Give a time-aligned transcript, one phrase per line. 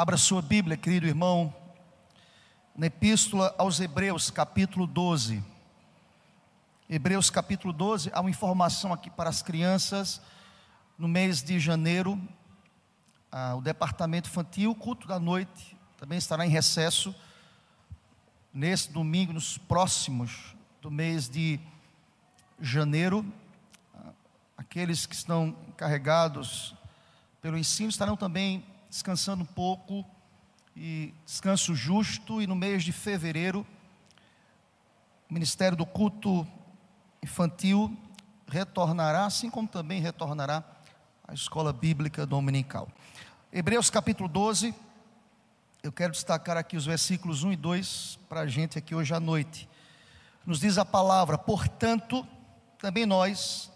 [0.00, 1.52] Abra sua Bíblia, querido irmão,
[2.76, 5.42] na Epístola aos Hebreus, capítulo 12.
[6.88, 10.22] Hebreus, capítulo 12, há uma informação aqui para as crianças.
[10.96, 12.16] No mês de janeiro,
[13.32, 17.12] ah, o departamento infantil, culto da noite, também estará em recesso.
[18.54, 21.58] Nesse domingo, nos próximos do mês de
[22.60, 23.26] janeiro,
[23.92, 24.12] ah,
[24.56, 26.72] aqueles que estão encarregados
[27.42, 30.04] pelo ensino estarão também descansando um pouco
[30.74, 33.66] e descanso justo e no mês de fevereiro
[35.28, 36.46] o Ministério do Culto
[37.22, 37.94] Infantil
[38.46, 40.64] retornará, assim como também retornará
[41.26, 42.88] a escola bíblica dominical.
[43.52, 44.74] Hebreus capítulo 12,
[45.82, 49.20] eu quero destacar aqui os versículos 1 e 2 para a gente aqui hoje à
[49.20, 49.68] noite.
[50.46, 52.26] Nos diz a palavra, portanto,
[52.78, 53.70] também nós,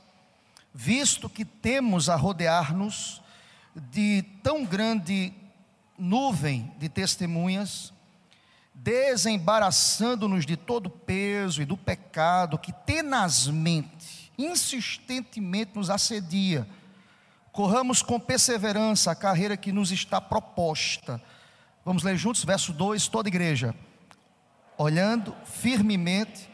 [0.72, 3.21] visto que temos a rodear-nos
[3.74, 5.32] de tão grande
[5.98, 7.92] nuvem de testemunhas,
[8.74, 16.66] desembaraçando-nos de todo peso e do pecado que tenazmente, insistentemente nos assedia.
[17.52, 21.22] Corramos com perseverança a carreira que nos está proposta.
[21.84, 23.74] Vamos ler juntos, verso 2, toda igreja.
[24.78, 26.48] Olhando firmemente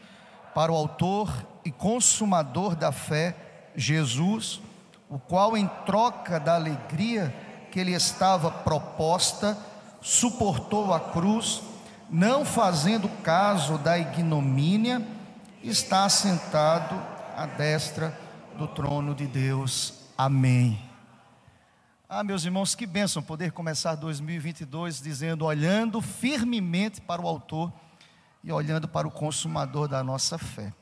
[0.53, 3.35] para o Autor e Consumador da fé,
[3.75, 4.61] Jesus
[5.09, 7.33] o qual, em troca da alegria
[7.71, 9.57] que lhe estava proposta,
[10.01, 11.61] suportou a cruz,
[12.09, 15.05] não fazendo caso da ignomínia,
[15.63, 16.95] está sentado
[17.35, 18.17] à destra
[18.57, 19.93] do trono de Deus.
[20.17, 20.79] Amém.
[22.07, 27.71] Ah, meus irmãos, que bênção poder começar 2022 dizendo, olhando firmemente para o Autor
[28.43, 30.73] e olhando para o Consumador da nossa fé.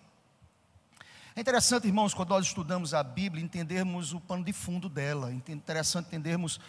[1.37, 5.29] É interessante, irmãos, quando nós estudamos a Bíblia, entendermos o pano de fundo dela.
[5.29, 6.59] É interessante entendermos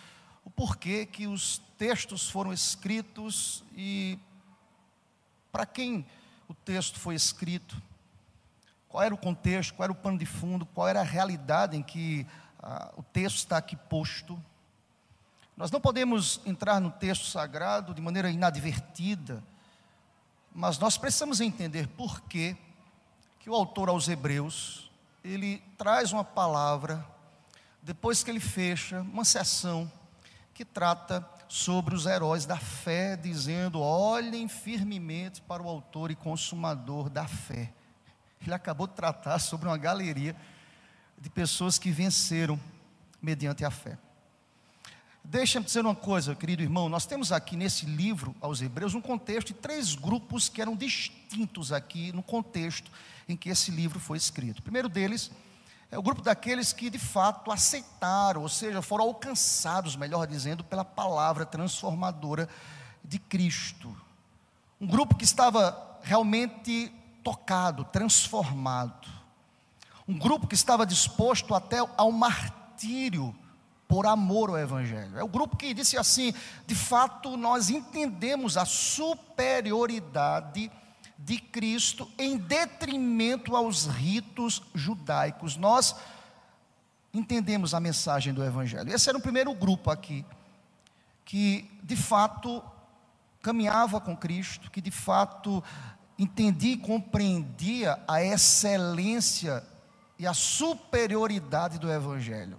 [0.45, 4.19] o porquê que os textos foram escritos e
[5.51, 6.05] para quem
[6.47, 7.81] o texto foi escrito.
[8.91, 11.83] Qual era o contexto, qual era o pano de fundo, qual era a realidade em
[11.83, 12.27] que
[12.63, 14.39] ah, o texto está aqui posto.
[15.57, 19.43] Nós não podemos entrar no texto sagrado de maneira inadvertida,
[20.55, 22.55] mas nós precisamos entender por que
[23.39, 24.91] que o autor aos Hebreus,
[25.23, 27.05] ele traz uma palavra,
[27.83, 29.91] depois que ele fecha uma sessão
[30.53, 37.09] que trata sobre os heróis da fé, dizendo: olhem firmemente para o autor e consumador
[37.09, 37.73] da fé.
[38.41, 40.37] Ele acabou de tratar sobre uma galeria
[41.21, 42.59] de pessoas que venceram
[43.21, 43.99] mediante a fé.
[45.31, 46.89] Deixa-me dizer uma coisa, querido irmão.
[46.89, 51.71] Nós temos aqui nesse livro aos Hebreus um contexto de três grupos que eram distintos
[51.71, 52.91] aqui no contexto
[53.29, 54.61] em que esse livro foi escrito.
[54.61, 55.31] O primeiro deles
[55.91, 60.83] é o grupo daqueles que de fato aceitaram, ou seja, foram alcançados, melhor dizendo, pela
[60.83, 62.49] palavra transformadora
[63.05, 63.95] de Cristo.
[64.81, 66.91] Um grupo que estava realmente
[67.23, 69.07] tocado, transformado.
[70.09, 73.37] Um grupo que estava disposto até ao martírio
[73.89, 75.19] por amor ao Evangelho.
[75.19, 76.35] É o grupo que disse assim:
[76.67, 80.71] de fato, nós entendemos a superioridade
[81.19, 85.57] de Cristo em detrimento aos ritos judaicos.
[85.57, 85.97] Nós
[87.13, 88.95] entendemos a mensagem do Evangelho.
[88.95, 90.25] Esse era o primeiro grupo aqui,
[91.25, 92.63] que de fato
[93.43, 95.63] caminhava com Cristo, que de fato
[96.19, 99.65] entendia e compreendia a excelência
[100.19, 102.59] e a superioridade do Evangelho.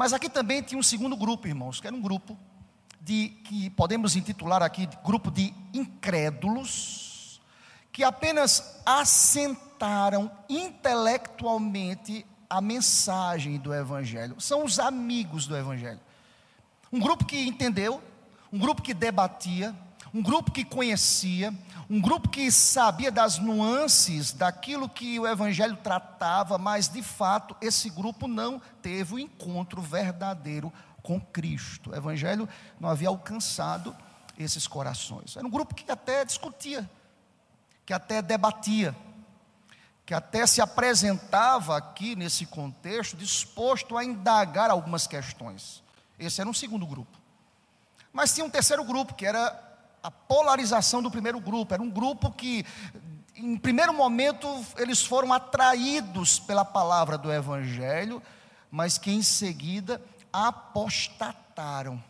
[0.00, 2.34] Mas aqui também tinha um segundo grupo, irmãos, que era um grupo
[3.02, 7.38] de que podemos intitular aqui grupo de incrédulos
[7.92, 14.40] que apenas assentaram intelectualmente a mensagem do Evangelho.
[14.40, 16.00] São os amigos do Evangelho.
[16.90, 18.02] Um grupo que entendeu,
[18.50, 19.76] um grupo que debatia,
[20.12, 21.54] um grupo que conhecia,
[21.88, 27.88] um grupo que sabia das nuances daquilo que o Evangelho tratava, mas de fato esse
[27.90, 31.90] grupo não teve o encontro verdadeiro com Cristo.
[31.90, 32.48] O Evangelho
[32.78, 33.96] não havia alcançado
[34.38, 35.36] esses corações.
[35.36, 36.88] Era um grupo que até discutia
[37.90, 38.94] que até debatia,
[40.06, 45.82] que até se apresentava aqui nesse contexto disposto a indagar algumas questões.
[46.16, 47.18] Esse era um segundo grupo.
[48.12, 49.69] Mas tinha um terceiro grupo, que era
[50.02, 51.74] a polarização do primeiro grupo.
[51.74, 52.64] Era um grupo que,
[53.36, 58.22] em primeiro momento, eles foram atraídos pela palavra do Evangelho,
[58.70, 60.00] mas que em seguida
[60.32, 62.02] apostataram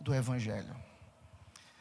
[0.00, 0.76] do Evangelho.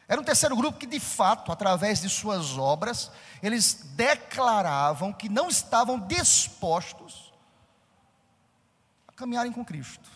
[0.08, 3.12] Era um terceiro grupo que, de fato, através de suas obras,
[3.44, 7.34] eles declaravam que não estavam dispostos
[9.08, 10.10] a caminharem com Cristo.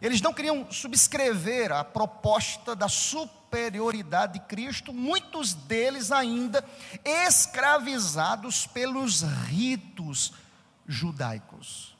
[0.00, 2.88] Eles não queriam subscrever a proposta da
[3.54, 6.64] superioridade de Cristo, muitos deles ainda
[7.04, 10.32] escravizados pelos ritos
[10.88, 11.96] judaicos.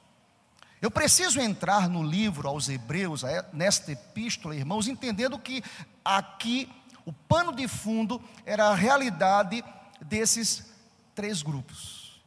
[0.83, 3.23] Eu preciso entrar no livro aos Hebreus,
[3.53, 5.63] nesta epístola, irmãos, entendendo que
[6.05, 6.69] aqui
[7.07, 9.65] o pano de fundo era a realidade
[10.01, 10.73] desses
[11.15, 12.21] três grupos.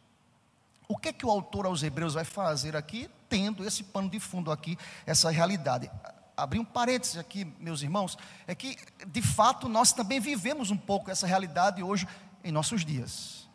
[0.87, 4.21] O que é que o autor aos Hebreus vai fazer aqui, tendo esse pano de
[4.21, 5.91] fundo aqui, essa realidade?
[6.37, 11.09] Abrir um parênteses aqui, meus irmãos, é que de fato nós também vivemos um pouco
[11.09, 12.07] essa realidade hoje
[12.43, 13.49] em nossos dias.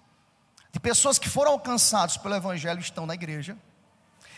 [0.72, 3.56] De pessoas que foram alcançadas pelo Evangelho estão na igreja,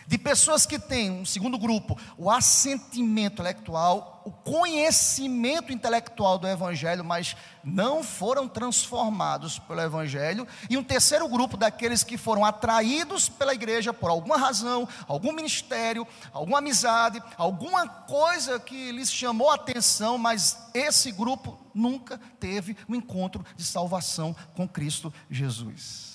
[0.07, 7.05] de pessoas que têm, um segundo grupo, o assentimento intelectual, o conhecimento intelectual do Evangelho,
[7.05, 13.55] mas não foram transformados pelo Evangelho, e um terceiro grupo daqueles que foram atraídos pela
[13.55, 20.17] igreja por alguma razão, algum ministério, alguma amizade, alguma coisa que lhes chamou a atenção,
[20.17, 26.14] mas esse grupo nunca teve um encontro de salvação com Cristo Jesus.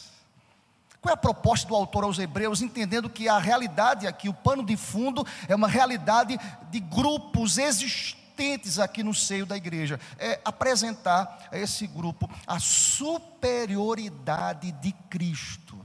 [1.01, 4.66] Qual é a proposta do autor aos Hebreus, entendendo que a realidade aqui, o pano
[4.66, 6.38] de fundo, é uma realidade
[6.69, 9.98] de grupos existentes aqui no seio da igreja?
[10.18, 15.80] É apresentar a esse grupo a superioridade de Cristo.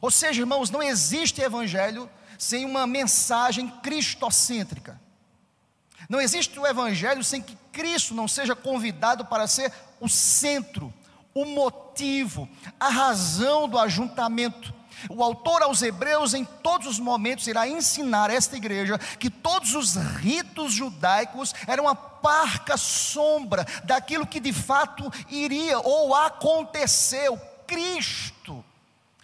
[0.00, 2.08] Ou seja, irmãos, não existe evangelho
[2.38, 4.98] sem uma mensagem cristocêntrica.
[6.08, 9.70] Não existe o evangelho sem que Cristo não seja convidado para ser
[10.00, 10.94] o centro
[11.34, 12.48] o motivo,
[12.78, 14.74] a razão do ajuntamento.
[15.08, 19.74] O autor aos Hebreus, em todos os momentos, irá ensinar a esta igreja que todos
[19.74, 27.40] os ritos judaicos eram uma parca sombra daquilo que de fato iria ou aconteceu.
[27.66, 28.64] Cristo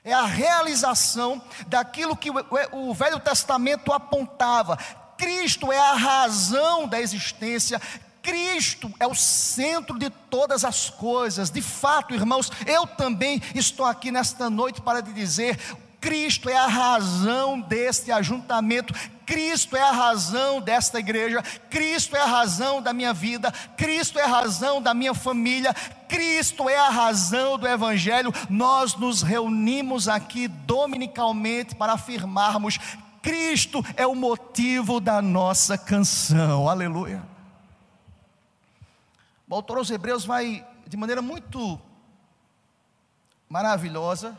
[0.04, 2.30] é a realização daquilo que
[2.70, 4.76] o Velho Testamento apontava.
[5.16, 7.80] Cristo é a razão da existência,
[8.24, 11.50] Cristo é o centro de todas as coisas.
[11.50, 15.60] De fato, irmãos, eu também estou aqui nesta noite para lhe dizer:
[16.00, 18.94] Cristo é a razão deste ajuntamento,
[19.26, 24.22] Cristo é a razão desta igreja, Cristo é a razão da minha vida, Cristo é
[24.22, 25.74] a razão da minha família,
[26.08, 28.32] Cristo é a razão do Evangelho.
[28.48, 32.78] Nós nos reunimos aqui dominicalmente para afirmarmos:
[33.20, 37.33] Cristo é o motivo da nossa canção, aleluia.
[39.54, 41.80] Autor aos Hebreus vai, de maneira muito
[43.48, 44.36] maravilhosa,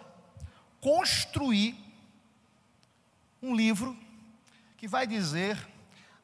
[0.81, 1.73] construir
[3.41, 3.97] um livro
[4.75, 5.57] que vai dizer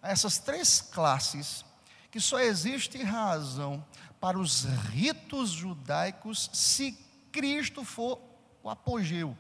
[0.02, 1.64] a essas três classes
[2.12, 3.82] que só existe razão
[4.20, 6.92] para os ritos judaicos se
[7.32, 8.20] Cristo for
[8.62, 9.38] o apogeu,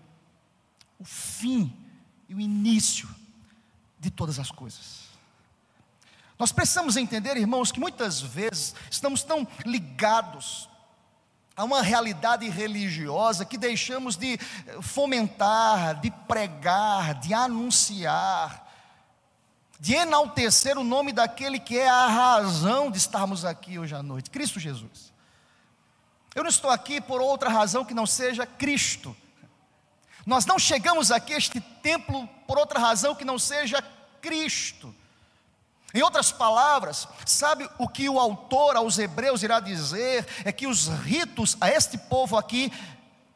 [0.98, 1.75] o fim
[2.30, 3.13] e o início
[4.00, 5.11] de todas as coisas.
[6.42, 10.68] Nós precisamos entender, irmãos, que muitas vezes estamos tão ligados
[11.56, 14.40] a uma realidade religiosa que deixamos de
[14.82, 18.68] fomentar, de pregar, de anunciar,
[19.80, 24.32] de enaltecer o nome daquele que é a razão de estarmos aqui hoje à noite,
[24.32, 25.14] Cristo Jesus.
[26.34, 29.16] Eu não estou aqui por outra razão que não seja Cristo.
[30.25, 33.80] Nós não chegamos aqui a este templo por outra razão que não seja
[34.20, 34.92] Cristo.
[35.93, 40.25] Em outras palavras, sabe o que o autor aos Hebreus irá dizer?
[40.45, 42.71] É que os ritos a este povo aqui,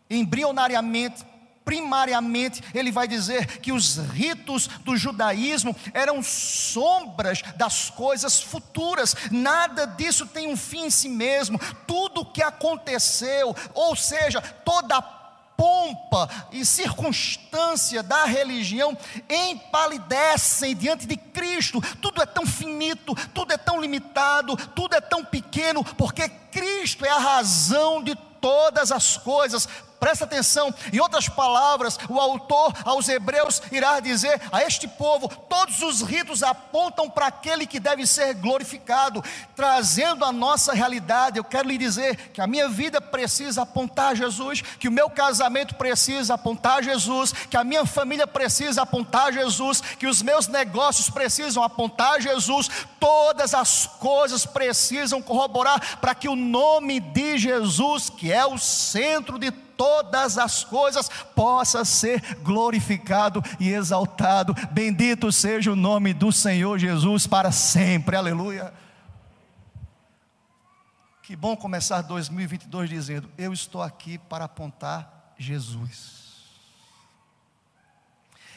[0.09, 1.25] embrionariamente,
[1.65, 9.85] primariamente, ele vai dizer que os ritos do judaísmo eram sombras das coisas futuras, nada
[9.88, 15.25] disso tem um fim em si mesmo, tudo o que aconteceu, ou seja, toda a
[15.57, 18.97] pompa e circunstância da religião
[19.29, 21.81] empalidecem diante de Cristo.
[22.01, 27.09] Tudo é tão finito, tudo é tão limitado, tudo é tão pequeno, porque Cristo é
[27.09, 29.67] a razão de todas as coisas.
[30.00, 35.82] Presta atenção, em outras palavras, o autor aos Hebreus irá dizer a este povo: todos
[35.82, 39.24] os ritos apontam para aquele que deve ser glorificado,
[39.56, 41.38] trazendo a nossa realidade.
[41.38, 45.75] Eu quero lhe dizer que a minha vida precisa apontar Jesus, que o meu casamento
[45.75, 51.64] precisa apontar Jesus, que a minha família precisa apontar Jesus, que os meus negócios precisam
[51.64, 58.46] apontar Jesus, todas as coisas precisam corroborar para que o nome de Jesus, que é
[58.46, 64.53] o centro de todas as coisas possa ser glorificado e exaltado.
[64.72, 68.15] Bendito seja o nome do Senhor Jesus para sempre.
[68.15, 68.74] Aleluia.
[71.22, 76.25] Que bom começar 2022 dizendo: Eu estou aqui para apontar Jesus.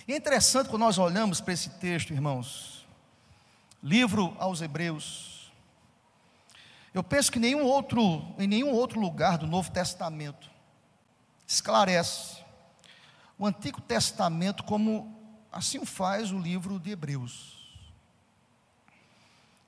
[0.06, 2.78] E é interessante quando nós olhamos para esse texto, irmãos,
[3.82, 5.52] Livro aos Hebreus.
[6.92, 10.50] Eu penso que nenhum outro, em nenhum outro lugar do Novo Testamento
[11.48, 12.44] esclarece
[13.38, 15.16] o Antigo Testamento como
[15.50, 17.56] assim faz o livro de Hebreus.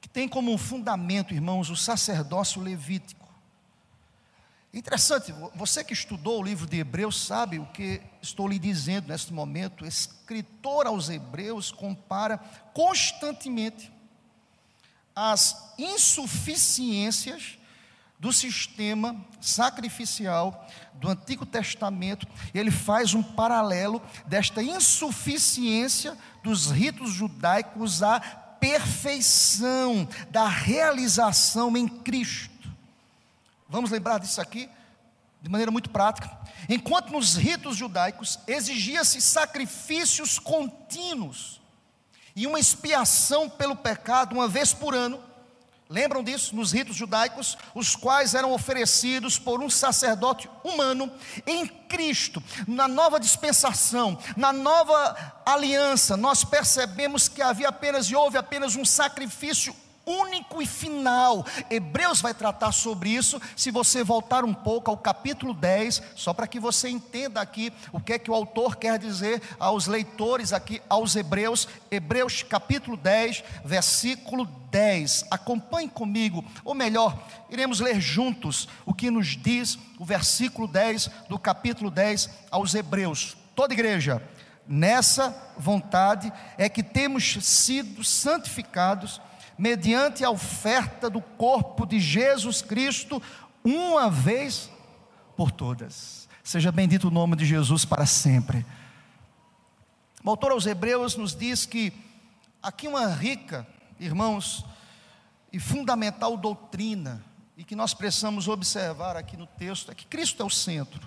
[0.01, 3.29] Que tem como fundamento, irmãos, o sacerdócio levítico.
[4.73, 9.33] Interessante, você que estudou o livro de Hebreus sabe o que estou lhe dizendo neste
[9.33, 9.83] momento.
[9.83, 12.39] O escritor aos Hebreus compara
[12.73, 13.91] constantemente
[15.17, 17.59] as insuficiências
[18.21, 28.03] do sistema sacrificial do Antigo Testamento, ele faz um paralelo desta insuficiência dos ritos judaicos
[28.03, 32.71] à perfeição da realização em Cristo.
[33.67, 34.69] Vamos lembrar disso aqui
[35.41, 36.31] de maneira muito prática.
[36.69, 41.59] Enquanto nos ritos judaicos exigia-se sacrifícios contínuos
[42.37, 45.30] e uma expiação pelo pecado uma vez por ano,
[45.91, 46.55] Lembram disso?
[46.55, 51.11] Nos ritos judaicos, os quais eram oferecidos por um sacerdote humano
[51.45, 52.41] em Cristo.
[52.69, 58.85] Na nova dispensação, na nova aliança, nós percebemos que havia apenas e houve apenas um
[58.85, 59.75] sacrifício
[60.11, 61.47] único e final.
[61.71, 63.41] Hebreus vai tratar sobre isso.
[63.57, 68.01] Se você voltar um pouco ao capítulo 10, só para que você entenda aqui o
[68.01, 71.69] que é que o autor quer dizer aos leitores aqui, aos Hebreus.
[71.91, 75.27] Hebreus capítulo 10, versículo 10.
[75.31, 77.17] Acompanhe comigo, ou melhor,
[77.49, 83.37] iremos ler juntos o que nos diz o versículo 10 do capítulo 10 aos Hebreus.
[83.55, 84.23] Toda igreja,
[84.67, 89.21] nessa vontade é que temos sido santificados
[89.61, 93.23] mediante a oferta do corpo de Jesus Cristo,
[93.63, 94.71] uma vez
[95.37, 96.27] por todas.
[96.43, 98.65] Seja bendito o nome de Jesus para sempre.
[100.25, 101.93] O autor aos Hebreus nos diz que
[102.63, 103.67] aqui uma rica,
[103.99, 104.65] irmãos,
[105.53, 107.23] e fundamental doutrina,
[107.55, 111.07] e que nós precisamos observar aqui no texto, é que Cristo é o centro.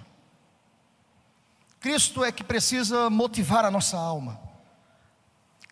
[1.79, 4.39] Cristo é que precisa motivar a nossa alma.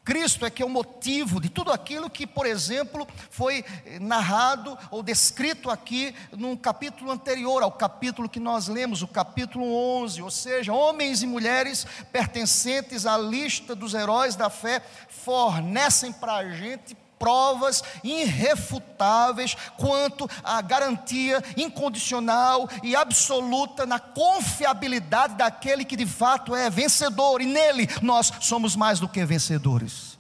[0.04, 3.64] Cristo é que é o motivo de tudo aquilo que, por exemplo, foi
[4.00, 9.66] narrado ou descrito aqui num capítulo anterior ao capítulo que nós lemos, o capítulo
[10.02, 16.36] 11, ou seja, homens e mulheres pertencentes à lista dos heróis da fé fornecem para
[16.36, 26.08] a gente provas irrefutáveis quanto à garantia incondicional e absoluta na confiabilidade daquele que de
[26.08, 30.18] fato é vencedor, e nele nós somos mais do que vencedores,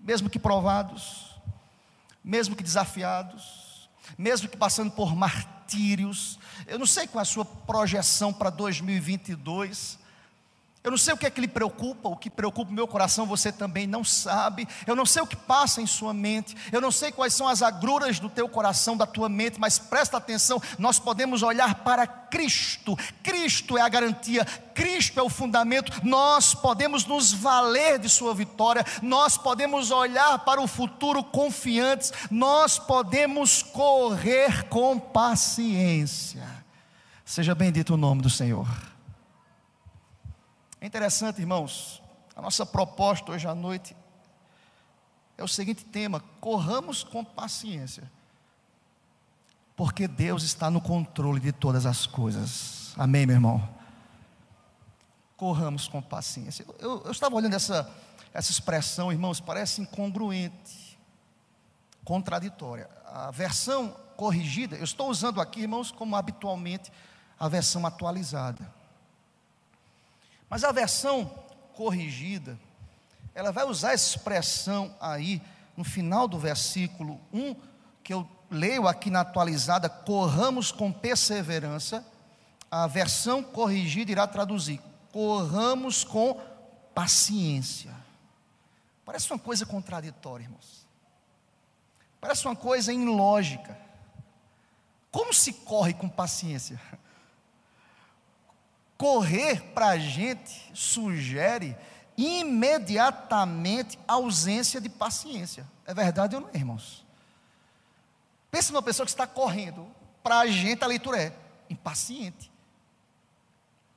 [0.00, 1.36] mesmo que provados,
[2.24, 3.88] mesmo que desafiados,
[4.18, 6.40] mesmo que passando por martírios.
[6.66, 10.02] Eu não sei qual é a sua projeção para 2022.
[10.84, 13.24] Eu não sei o que é que lhe preocupa, o que preocupa o meu coração
[13.24, 14.68] você também não sabe.
[14.86, 16.54] Eu não sei o que passa em sua mente.
[16.70, 20.18] Eu não sei quais são as agruras do teu coração, da tua mente, mas presta
[20.18, 22.98] atenção, nós podemos olhar para Cristo.
[23.22, 25.90] Cristo é a garantia, Cristo é o fundamento.
[26.04, 28.84] Nós podemos nos valer de sua vitória.
[29.00, 32.12] Nós podemos olhar para o futuro confiantes.
[32.30, 36.46] Nós podemos correr com paciência.
[37.24, 38.93] Seja bendito o nome do Senhor.
[40.84, 42.02] É interessante, irmãos,
[42.36, 43.96] a nossa proposta hoje à noite
[45.38, 48.12] é o seguinte tema: corramos com paciência,
[49.74, 52.92] porque Deus está no controle de todas as coisas.
[52.98, 53.66] Amém, meu irmão?
[55.38, 56.66] Corramos com paciência.
[56.78, 57.90] Eu, eu estava olhando essa,
[58.34, 60.98] essa expressão, irmãos, parece incongruente,
[62.04, 62.90] contraditória.
[63.06, 63.88] A versão
[64.18, 66.92] corrigida, eu estou usando aqui, irmãos, como habitualmente
[67.40, 68.73] a versão atualizada.
[70.48, 71.24] Mas a versão
[71.74, 72.58] corrigida,
[73.34, 75.42] ela vai usar a expressão aí
[75.76, 77.56] no final do versículo 1,
[78.02, 82.04] que eu leio aqui na atualizada, corramos com perseverança.
[82.70, 84.80] A versão corrigida irá traduzir:
[85.12, 86.40] corramos com
[86.94, 87.94] paciência.
[89.04, 90.86] Parece uma coisa contraditória, irmãos.
[92.20, 93.78] Parece uma coisa ilógica.
[95.10, 96.80] Como se corre com paciência?
[99.04, 101.76] Correr para a gente sugere
[102.16, 105.68] imediatamente ausência de paciência.
[105.84, 107.04] É verdade ou não irmãos?
[108.50, 109.86] Pensa numa pessoa que está correndo.
[110.22, 111.36] Para a gente a leitura é
[111.68, 112.50] impaciente.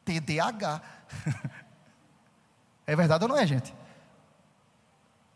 [0.04, 0.82] TDAH.
[2.86, 3.74] é verdade ou não é, gente?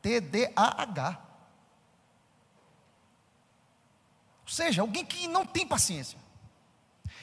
[0.02, 1.18] TDAH.
[4.42, 6.20] Ou seja, alguém que não tem paciência.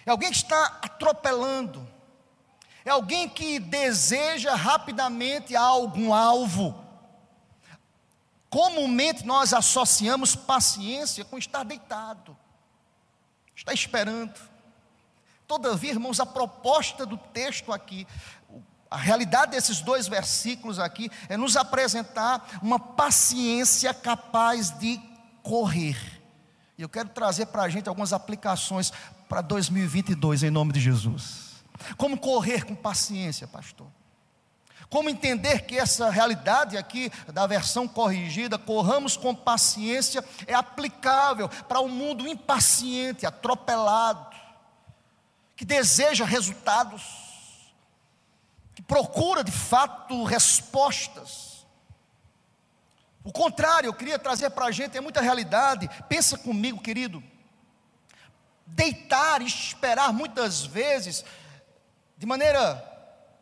[0.07, 1.98] É alguém que está atropelando
[2.89, 6.75] é alguém que deseja rapidamente algum alvo.
[8.49, 12.35] Comumente nós associamos paciência com estar deitado,
[13.55, 14.33] estar esperando.
[15.47, 18.07] Todavia, irmãos, a proposta do texto aqui,
[18.91, 24.99] a realidade desses dois versículos aqui, é nos apresentar uma paciência capaz de
[25.43, 25.99] correr.
[26.79, 28.93] E eu quero trazer para a gente algumas aplicações
[29.29, 31.48] para 2022, em nome de Jesus.
[31.97, 33.87] Como correr com paciência, pastor?
[34.91, 41.81] Como entender que essa realidade aqui da versão corrigida, corramos com paciência, é aplicável para
[41.81, 44.35] o um mundo impaciente, atropelado,
[45.55, 47.03] que deseja resultados,
[48.75, 51.67] que procura de fato respostas.
[53.23, 55.91] O contrário, eu queria trazer para a gente, é muita realidade.
[56.09, 57.23] Pensa comigo, querido.
[58.67, 61.25] Deitar e esperar muitas vezes,
[62.19, 62.85] de maneira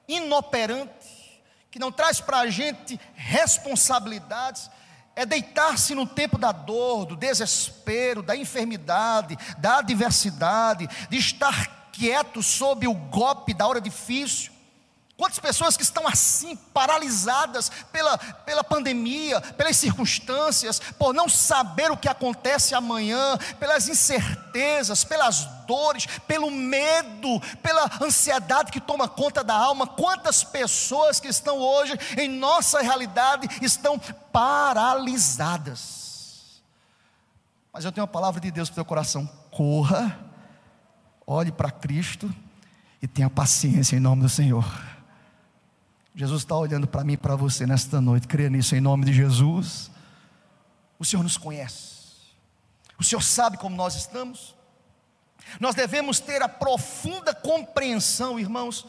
[0.06, 4.70] inoperante, que não traz para a gente responsabilidades,
[5.16, 12.42] é deitar-se no tempo da dor, do desespero, da enfermidade, da adversidade, de estar quieto
[12.42, 14.52] sob o golpe da hora difícil,
[15.16, 21.96] Quantas pessoas que estão assim, paralisadas pela, pela pandemia, pelas circunstâncias, por não saber o
[21.96, 29.54] que acontece amanhã, pelas incertezas, pelas dores, pelo medo, pela ansiedade que toma conta da
[29.54, 29.86] alma.
[29.86, 33.98] Quantas pessoas que estão hoje em nossa realidade estão
[34.30, 35.96] paralisadas.
[37.72, 40.18] Mas eu tenho uma palavra de Deus para o teu coração: corra,
[41.26, 42.30] olhe para Cristo
[43.00, 44.95] e tenha paciência em nome do Senhor.
[46.16, 48.26] Jesus está olhando para mim e para você nesta noite.
[48.26, 49.90] Creia nisso em nome de Jesus.
[50.98, 51.94] O Senhor nos conhece.
[52.98, 54.56] O Senhor sabe como nós estamos.
[55.60, 58.86] Nós devemos ter a profunda compreensão, irmãos,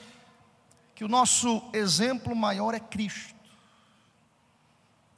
[0.95, 3.35] que o nosso exemplo maior é Cristo.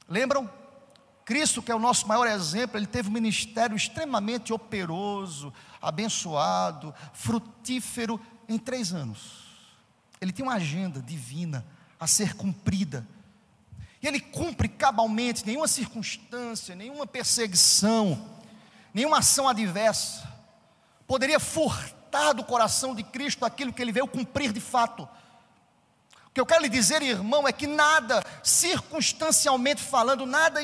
[0.10, 0.50] Lembram?
[1.24, 8.20] Cristo, que é o nosso maior exemplo, ele teve um ministério extremamente operoso, abençoado, frutífero
[8.48, 9.48] em três anos.
[10.20, 11.64] Ele tinha uma agenda divina
[12.00, 13.06] a ser cumprida.
[14.02, 18.40] E ele cumpre cabalmente, nenhuma circunstância, nenhuma perseguição,
[18.94, 20.30] nenhuma ação adversa
[21.10, 25.10] poderia furtar do coração de Cristo aquilo que ele veio cumprir de fato.
[26.28, 30.62] O que eu quero lhe dizer, irmão, é que nada, circunstancialmente falando, nada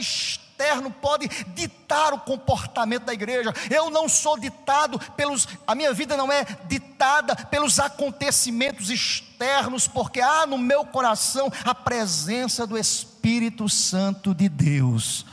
[0.55, 3.53] externo pode ditar o comportamento da igreja.
[3.69, 10.21] Eu não sou ditado pelos, a minha vida não é ditada pelos acontecimentos externos, porque
[10.21, 15.25] há no meu coração a presença do Espírito Santo de Deus.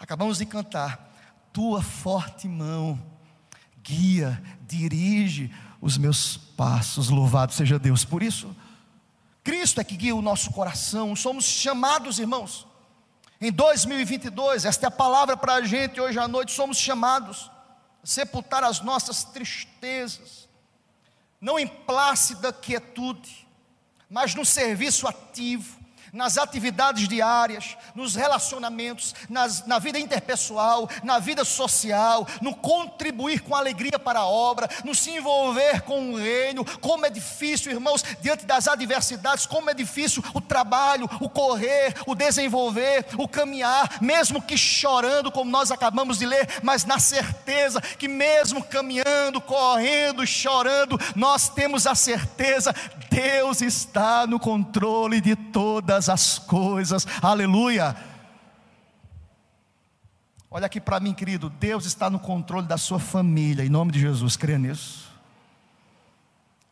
[0.00, 1.12] Acabamos de cantar,
[1.52, 2.98] tua forte mão
[3.82, 8.04] guia, dirige os meus passos, louvado seja Deus.
[8.04, 8.54] Por isso,
[9.42, 12.67] Cristo é que guia o nosso coração, somos chamados, irmãos,
[13.40, 17.50] em 2022, esta é a palavra para a gente hoje à noite, somos chamados
[18.02, 20.48] a sepultar as nossas tristezas,
[21.40, 23.46] não em plácida quietude,
[24.10, 25.78] mas no serviço ativo,
[26.12, 33.54] nas atividades diárias, nos relacionamentos, nas, na vida interpessoal, na vida social, no contribuir com
[33.54, 36.64] alegria para a obra, no se envolver com o reino.
[36.80, 42.14] Como é difícil, irmãos, diante das adversidades, como é difícil o trabalho, o correr, o
[42.14, 48.08] desenvolver, o caminhar, mesmo que chorando, como nós acabamos de ler, mas na certeza que,
[48.08, 52.74] mesmo caminhando, correndo, chorando, nós temos a certeza,
[53.10, 57.96] Deus está no controle de todas todas as coisas, aleluia.
[60.50, 63.98] Olha aqui para mim, querido, Deus está no controle da sua família, em nome de
[63.98, 65.08] Jesus, crê nisso.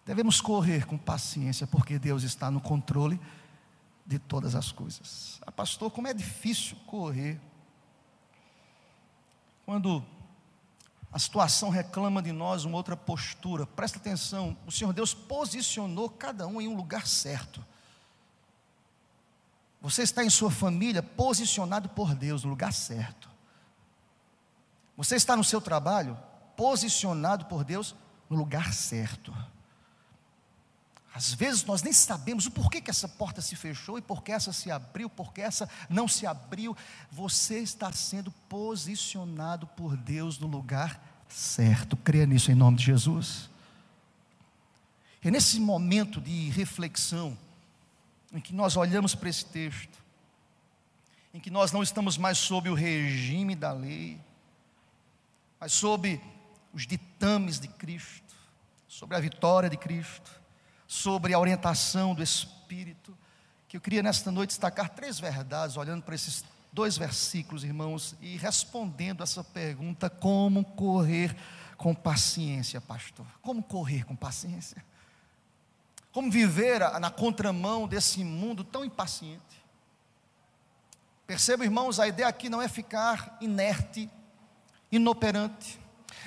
[0.05, 3.21] Devemos correr com paciência, porque Deus está no controle
[4.07, 5.41] de todas as coisas.
[5.45, 7.41] Ah, pastor, como é difícil correr.
[9.65, 10.05] Quando
[11.11, 16.47] a situação reclama de nós uma outra postura, presta atenção, o Senhor Deus posicionou cada
[16.47, 17.61] um em um lugar certo.
[19.87, 23.31] Você está em sua família posicionado por Deus no lugar certo.
[24.97, 26.19] Você está no seu trabalho
[26.57, 27.95] posicionado por Deus
[28.29, 29.33] no lugar certo.
[31.15, 34.33] Às vezes nós nem sabemos o porquê que essa porta se fechou e por que
[34.33, 36.77] essa se abriu, por que essa não se abriu.
[37.09, 41.97] Você está sendo posicionado por Deus no lugar certo.
[41.97, 43.49] Creia nisso em nome de Jesus.
[45.23, 47.39] E nesse momento de reflexão,
[48.33, 49.99] em que nós olhamos para esse texto,
[51.33, 54.21] em que nós não estamos mais sob o regime da lei,
[55.61, 56.21] mas sob
[56.73, 58.35] os ditames de Cristo,
[58.89, 60.31] sobre a vitória de Cristo,
[60.87, 63.17] sobre a orientação do Espírito,
[63.69, 68.37] que eu queria nesta noite destacar três verdades, olhando para esses dois versículos, irmãos, e
[68.37, 71.37] respondendo essa pergunta: como correr
[71.77, 73.27] com paciência, pastor?
[73.43, 74.85] Como correr com paciência?
[76.17, 79.63] Como viver na contramão desse mundo tão impaciente?
[81.27, 84.09] Perceba, irmãos, a ideia aqui não é ficar inerte,
[84.91, 85.79] inoperante.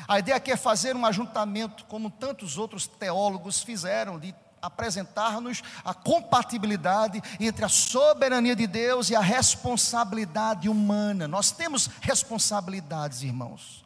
[0.08, 5.92] A ideia aqui é fazer um ajuntamento, como tantos outros teólogos fizeram, de apresentar-nos a
[5.92, 11.28] compatibilidade entre a soberania de Deus e a responsabilidade humana.
[11.28, 13.84] Nós temos responsabilidades, irmãos.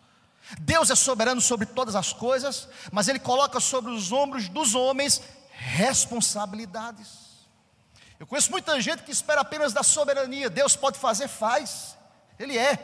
[0.60, 5.22] Deus é soberano sobre todas as coisas, mas Ele coloca sobre os ombros dos homens
[5.56, 7.24] responsabilidades.
[8.20, 10.50] Eu conheço muita gente que espera apenas da soberania.
[10.50, 11.98] Deus pode fazer, faz.
[12.40, 12.78] Ele é.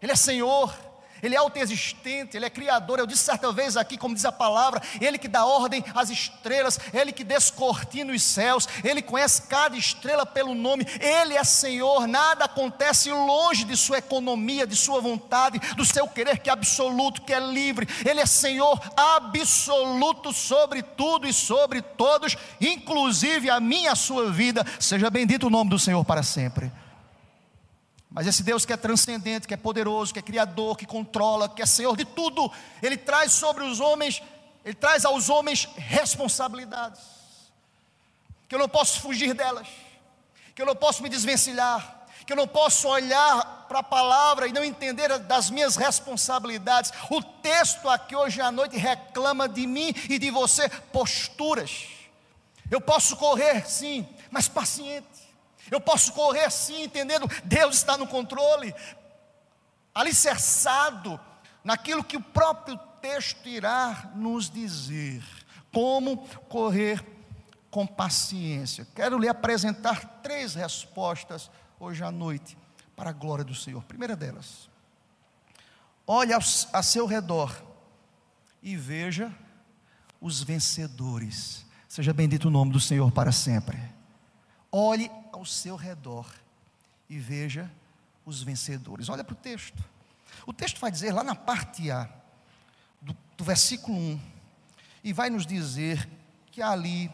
[0.00, 0.74] Ele é Senhor.
[1.22, 2.98] Ele é autoexistente, Ele é Criador.
[2.98, 6.78] Eu disse certa vez aqui, como diz a palavra, Ele que dá ordem às estrelas,
[6.92, 12.44] Ele que descortina os céus, Ele conhece cada estrela pelo nome, Ele é Senhor, nada
[12.44, 17.32] acontece longe de Sua economia, de Sua vontade, do seu querer que é absoluto, que
[17.32, 17.88] é livre.
[18.04, 24.64] Ele é Senhor absoluto sobre tudo e sobre todos, inclusive a minha a sua vida.
[24.78, 26.70] Seja bendito o nome do Senhor para sempre.
[28.16, 31.60] Mas esse Deus que é transcendente, que é poderoso, que é criador, que controla, que
[31.60, 32.50] é Senhor de tudo,
[32.82, 34.22] Ele traz sobre os homens,
[34.64, 37.02] Ele traz aos homens responsabilidades,
[38.48, 39.68] que eu não posso fugir delas,
[40.54, 44.52] que eu não posso me desvencilhar, que eu não posso olhar para a palavra e
[44.52, 46.92] não entender das minhas responsabilidades.
[47.10, 51.84] O texto aqui hoje à noite reclama de mim e de você posturas.
[52.70, 55.15] Eu posso correr, sim, mas paciente.
[55.70, 58.74] Eu posso correr assim, entendendo, Deus está no controle,
[59.94, 61.18] alicerçado
[61.64, 65.22] naquilo que o próprio texto irá nos dizer.
[65.72, 67.04] Como correr
[67.70, 68.86] com paciência.
[68.94, 72.56] Quero lhe apresentar três respostas hoje à noite,
[72.94, 73.84] para a glória do Senhor.
[73.84, 74.70] Primeira delas,
[76.06, 77.54] olhe a seu redor
[78.62, 79.30] e veja
[80.20, 81.66] os vencedores.
[81.86, 83.78] Seja bendito o nome do Senhor para sempre.
[84.72, 85.10] Olhe
[85.46, 86.26] seu redor
[87.08, 87.70] e veja
[88.24, 89.08] os vencedores.
[89.08, 89.82] Olha para o texto.
[90.46, 92.08] O texto vai dizer lá na parte A,
[93.00, 94.20] do, do versículo 1,
[95.04, 96.08] e vai nos dizer
[96.50, 97.10] que ali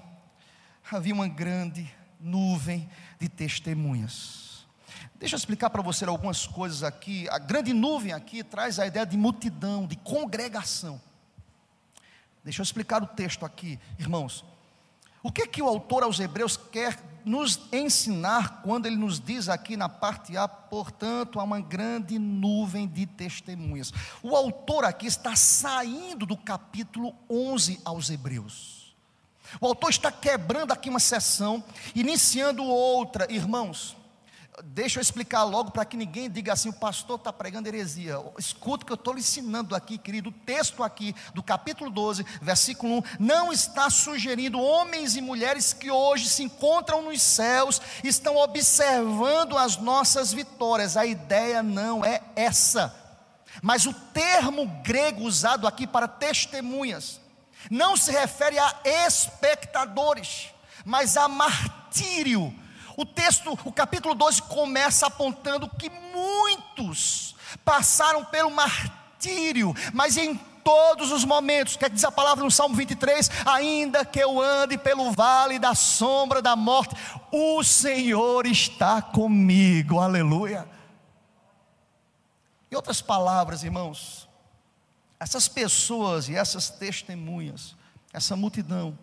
[0.90, 4.66] havia uma grande nuvem de testemunhas.
[5.16, 7.28] Deixa eu explicar para você algumas coisas aqui.
[7.28, 11.00] A grande nuvem aqui traz a ideia de multidão, de congregação.
[12.42, 14.44] Deixa eu explicar o texto aqui, irmãos.
[15.22, 19.76] O que que o autor aos Hebreus quer nos ensinar quando ele nos diz aqui
[19.76, 23.92] na parte A, portanto, há uma grande nuvem de testemunhas.
[24.22, 28.94] O autor aqui está saindo do capítulo 11 aos Hebreus.
[29.60, 31.62] O autor está quebrando aqui uma sessão,
[31.94, 33.96] iniciando outra, irmãos.
[34.60, 38.20] Deixa eu explicar logo para que ninguém diga assim: o pastor está pregando heresia.
[38.38, 40.28] Escuta o que eu estou lhe ensinando aqui, querido.
[40.28, 45.90] O texto aqui do capítulo 12, versículo 1, não está sugerindo homens e mulheres que
[45.90, 50.98] hoje se encontram nos céus, estão observando as nossas vitórias.
[50.98, 52.94] A ideia não é essa.
[53.62, 57.20] Mas o termo grego usado aqui para testemunhas
[57.70, 60.50] não se refere a espectadores,
[60.84, 62.54] mas a martírio
[62.96, 71.10] o texto, o capítulo 12 começa apontando que muitos passaram pelo martírio, mas em todos
[71.10, 75.58] os momentos, que diz a palavra no Salmo 23, ainda que eu ande pelo vale
[75.58, 76.94] da sombra da morte,
[77.30, 79.98] o Senhor está comigo.
[79.98, 80.68] Aleluia.
[82.70, 84.28] Em outras palavras, irmãos,
[85.20, 87.76] essas pessoas e essas testemunhas,
[88.12, 88.98] essa multidão,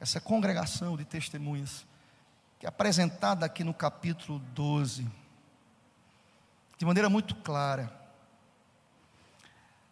[0.00, 1.86] essa congregação de testemunhas,
[2.58, 5.06] que é apresentada aqui no capítulo 12,
[6.76, 7.92] de maneira muito clara,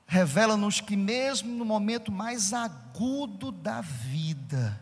[0.06, 4.80] revela-nos que, mesmo no momento mais agudo da vida,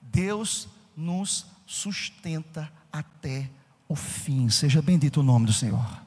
[0.00, 3.50] Deus nos sustenta até
[3.88, 4.48] o fim.
[4.48, 6.02] Seja bendito o nome do Senhor.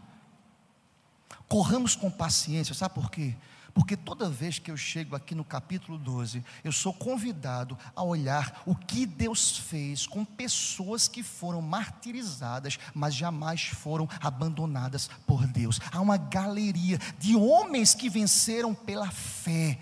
[1.47, 3.35] Corramos com paciência, sabe por quê?
[3.73, 8.61] Porque toda vez que eu chego aqui no capítulo 12, eu sou convidado a olhar
[8.65, 15.79] o que Deus fez com pessoas que foram martirizadas, mas jamais foram abandonadas por Deus.
[15.91, 19.79] Há uma galeria de homens que venceram pela fé.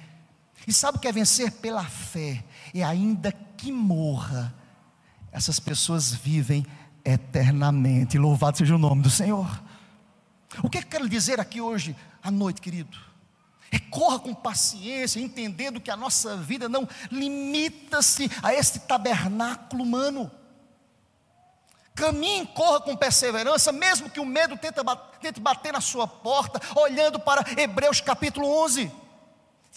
[0.68, 2.44] E sabe o que é vencer pela fé?
[2.74, 4.54] É ainda que morra,
[5.32, 6.66] essas pessoas vivem
[7.06, 8.18] eternamente.
[8.18, 9.64] Louvado seja o nome do Senhor.
[10.62, 13.07] O que eu quero dizer aqui hoje à noite, querido?
[13.72, 20.32] É corra com paciência, entendendo que a nossa vida não limita-se a este tabernáculo humano.
[21.94, 27.44] Caminhe, corra com perseverança, mesmo que o medo tente bater na sua porta, olhando para
[27.60, 28.92] Hebreus capítulo 11.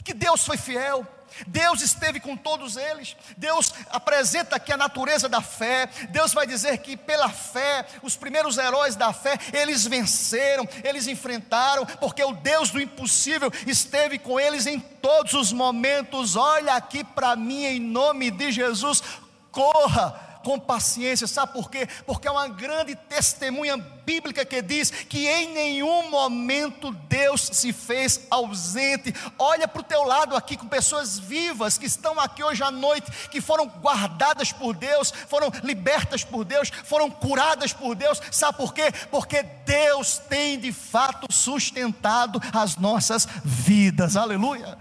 [0.05, 1.07] Que Deus foi fiel,
[1.46, 3.16] Deus esteve com todos eles.
[3.37, 5.88] Deus apresenta aqui a natureza da fé.
[6.11, 11.85] Deus vai dizer que pela fé, os primeiros heróis da fé, eles venceram, eles enfrentaram,
[11.87, 16.37] porque o Deus do impossível esteve com eles em todos os momentos.
[16.37, 19.03] Olha aqui para mim em nome de Jesus.
[19.50, 21.87] Corra com paciência, sabe por quê?
[22.07, 28.26] Porque é uma grande testemunha bíblica que diz que em nenhum momento Deus se fez
[28.31, 29.14] ausente.
[29.38, 33.11] Olha para o teu lado aqui com pessoas vivas que estão aqui hoje à noite,
[33.29, 38.20] que foram guardadas por Deus, foram libertas por Deus, foram curadas por Deus.
[38.33, 38.90] Sabe por quê?
[39.11, 44.16] Porque Deus tem de fato sustentado as nossas vidas.
[44.16, 44.76] Aleluia.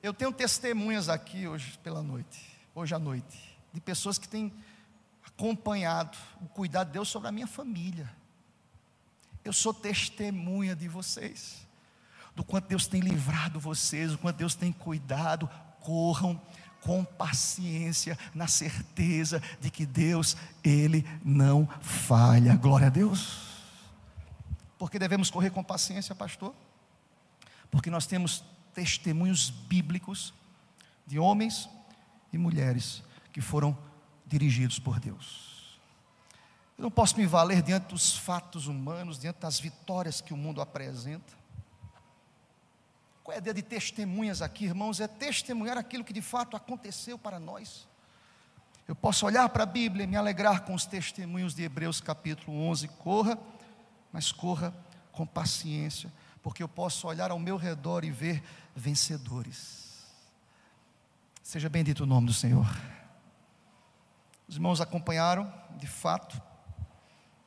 [0.00, 3.43] Eu tenho testemunhas aqui hoje pela noite, hoje à noite
[3.74, 4.52] de pessoas que têm
[5.26, 8.08] acompanhado o cuidado de Deus sobre a minha família.
[9.44, 11.66] Eu sou testemunha de vocês,
[12.36, 15.50] do quanto Deus tem livrado vocês, do quanto Deus tem cuidado.
[15.80, 16.40] Corram
[16.80, 22.54] com paciência, na certeza de que Deus, Ele não falha.
[22.56, 23.54] Glória a Deus.
[24.78, 26.54] Porque devemos correr com paciência, pastor?
[27.72, 30.32] Porque nós temos testemunhos bíblicos
[31.06, 31.68] de homens
[32.32, 33.02] e mulheres
[33.34, 33.76] que foram
[34.24, 35.76] dirigidos por Deus.
[36.78, 40.60] Eu não posso me valer diante dos fatos humanos, diante das vitórias que o mundo
[40.60, 41.32] apresenta.
[43.24, 45.00] Qual é a ideia de testemunhas aqui, irmãos?
[45.00, 47.88] É testemunhar aquilo que de fato aconteceu para nós.
[48.86, 52.56] Eu posso olhar para a Bíblia e me alegrar com os testemunhos de Hebreus capítulo
[52.68, 52.86] 11.
[52.86, 53.36] Corra,
[54.12, 54.72] mas corra
[55.10, 58.44] com paciência, porque eu posso olhar ao meu redor e ver
[58.76, 60.04] vencedores.
[61.42, 62.93] Seja bendito o nome do Senhor.
[64.48, 66.40] Os irmãos acompanharam, de fato,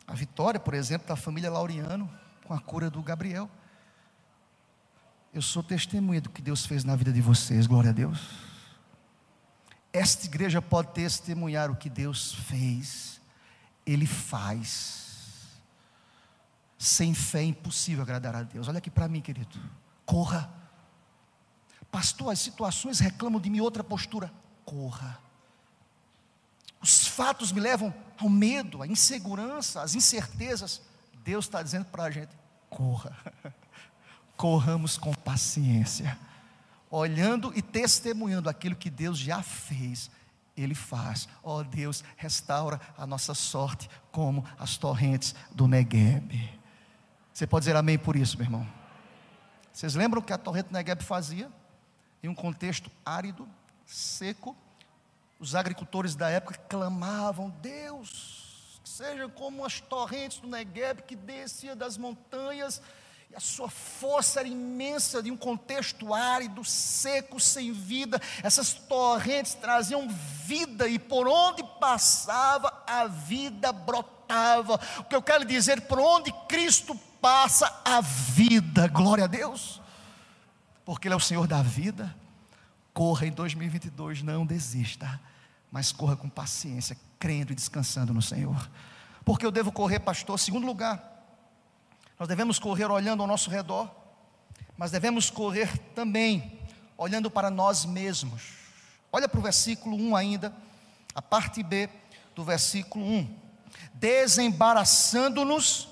[0.08, 2.10] a vitória, por exemplo, da família Laureano
[2.46, 3.50] com a cura do Gabriel.
[5.34, 8.20] Eu sou testemunha do que Deus fez na vida de vocês, glória a Deus.
[9.92, 13.20] Esta igreja pode testemunhar o que Deus fez,
[13.86, 15.06] Ele faz.
[16.78, 18.68] Sem fé é impossível agradar a Deus.
[18.68, 19.60] Olha aqui para mim, querido.
[20.06, 20.50] Corra.
[21.92, 24.32] Pastor, as situações reclamam de mim outra postura.
[24.64, 25.20] Corra.
[26.82, 30.82] Os fatos me levam ao medo, à insegurança, às incertezas.
[31.24, 32.30] Deus está dizendo para a gente:
[32.70, 33.16] corra,
[34.36, 36.18] corramos com paciência,
[36.90, 40.10] olhando e testemunhando aquilo que Deus já fez.
[40.56, 46.50] Ele faz, ó oh, Deus, restaura a nossa sorte como as torrentes do Negueb.
[47.32, 48.68] Você pode dizer amém por isso, meu irmão?
[49.72, 51.52] Vocês lembram o que a torrente do Negueb fazia?
[52.24, 53.48] Em um contexto árido,
[53.86, 54.58] seco,
[55.40, 61.76] os agricultores da época clamavam: Deus, que sejam como as torrentes do Negueb que descia
[61.76, 62.82] das montanhas,
[63.30, 68.22] e a sua força era imensa de um contexto árido, seco, sem vida.
[68.42, 74.80] Essas torrentes traziam vida e por onde passava a vida brotava.
[75.00, 79.82] O que eu quero dizer, por onde Cristo passa a vida, glória a Deus,
[80.86, 82.16] porque Ele é o Senhor da vida
[82.98, 85.22] Corra em 2022, não desista,
[85.72, 88.68] mas corra com paciência, crendo e descansando no Senhor.
[89.24, 90.40] Porque eu devo correr, pastor?
[90.40, 91.00] Segundo lugar,
[92.18, 93.88] nós devemos correr olhando ao nosso redor,
[94.76, 96.60] mas devemos correr também
[96.98, 98.54] olhando para nós mesmos.
[99.12, 100.52] Olha para o versículo 1 ainda,
[101.14, 101.88] a parte B
[102.34, 103.30] do versículo 1.
[103.94, 105.88] Desembaraçando-nos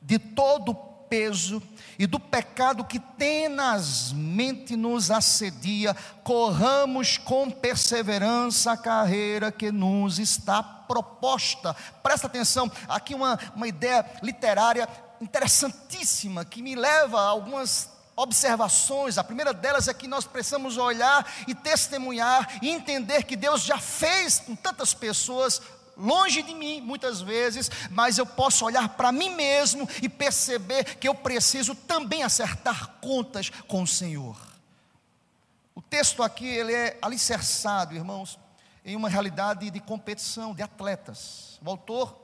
[0.00, 1.62] de todo o peso
[1.98, 10.62] e do pecado que tenazmente nos assedia, corramos com perseverança a carreira que nos está
[10.62, 11.74] proposta.
[12.02, 14.88] Presta atenção, aqui uma, uma ideia literária
[15.20, 19.16] interessantíssima que me leva a algumas observações.
[19.16, 23.78] A primeira delas é que nós precisamos olhar e testemunhar e entender que Deus já
[23.78, 25.62] fez com tantas pessoas
[25.98, 31.08] longe de mim muitas vezes, mas eu posso olhar para mim mesmo e perceber que
[31.08, 34.36] eu preciso também acertar contas com o Senhor.
[35.74, 38.38] O texto aqui ele é alicerçado, irmãos,
[38.84, 41.58] em uma realidade de competição de atletas.
[41.64, 42.16] O autor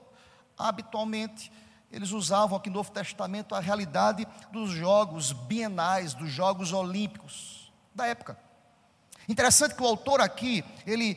[0.57, 1.53] habitualmente
[1.95, 8.05] eles usavam aqui no Novo Testamento a realidade dos jogos bienais, dos jogos olímpicos da
[8.05, 8.37] época.
[9.29, 11.15] Interessante que o autor aqui, ele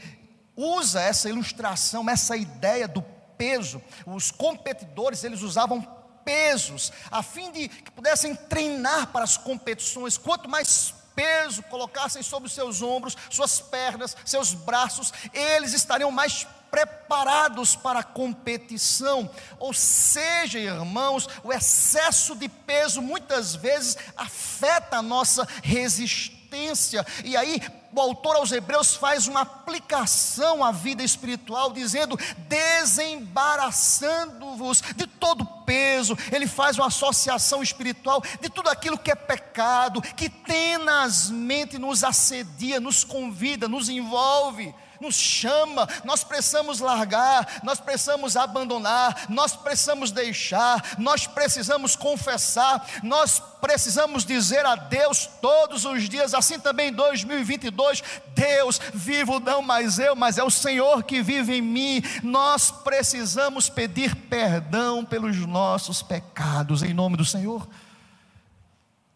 [0.57, 3.01] usa essa ilustração, essa ideia do
[3.37, 3.81] peso.
[4.05, 5.81] Os competidores, eles usavam
[6.25, 10.17] pesos, a fim de que pudessem treinar para as competições.
[10.17, 16.45] Quanto mais peso colocassem sobre os seus ombros, suas pernas, seus braços, eles estariam mais
[16.69, 19.29] preparados para a competição.
[19.57, 27.05] Ou seja, irmãos, o excesso de peso muitas vezes afeta a nossa resistência.
[27.23, 27.61] E aí,
[27.97, 36.15] o autor aos Hebreus faz uma aplicação à vida espiritual, dizendo: desembaraçando-vos de todo peso.
[36.31, 42.79] Ele faz uma associação espiritual de tudo aquilo que é pecado, que tenazmente nos assedia,
[42.79, 50.95] nos convida, nos envolve nos chama, nós precisamos largar, nós precisamos abandonar, nós precisamos deixar,
[50.97, 58.03] nós precisamos confessar, nós precisamos dizer a Deus todos os dias, assim também em 2022,
[58.35, 62.01] Deus, vivo não mais eu, mas é o Senhor que vive em mim.
[62.23, 67.67] Nós precisamos pedir perdão pelos nossos pecados em nome do Senhor.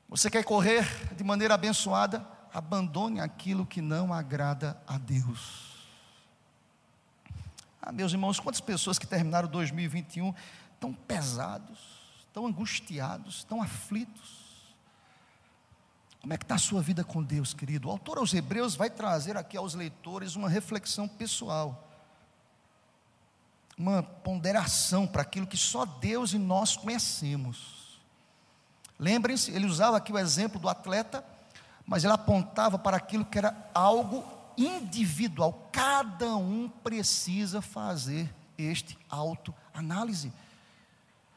[0.09, 2.25] Você quer correr de maneira abençoada?
[2.53, 5.70] Abandone aquilo que não agrada a Deus.
[7.81, 10.33] Ah, meus irmãos, quantas pessoas que terminaram 2021
[10.79, 11.79] tão pesados,
[12.31, 14.75] tão angustiados, tão aflitos?
[16.21, 17.87] Como é que está a sua vida com Deus, querido?
[17.87, 21.89] O autor aos Hebreus vai trazer aqui aos leitores uma reflexão pessoal,
[23.75, 27.99] uma ponderação para aquilo que só Deus e nós conhecemos.
[28.99, 31.25] Lembrem-se, ele usava aqui o exemplo do atleta,
[31.83, 34.23] mas ele apontava para aquilo que era algo
[34.57, 40.31] individual, cada um precisa fazer este autoanálise.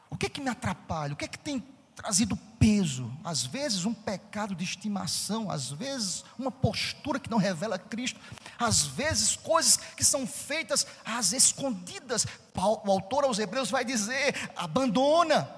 [0.09, 1.13] O que é que me atrapalha?
[1.13, 1.63] O que é que tem
[1.95, 3.11] trazido peso?
[3.23, 8.19] Às vezes um pecado de estimação, às vezes uma postura que não revela Cristo,
[8.59, 12.25] às vezes coisas que são feitas às escondidas.
[12.55, 15.49] O autor aos Hebreus vai dizer: abandona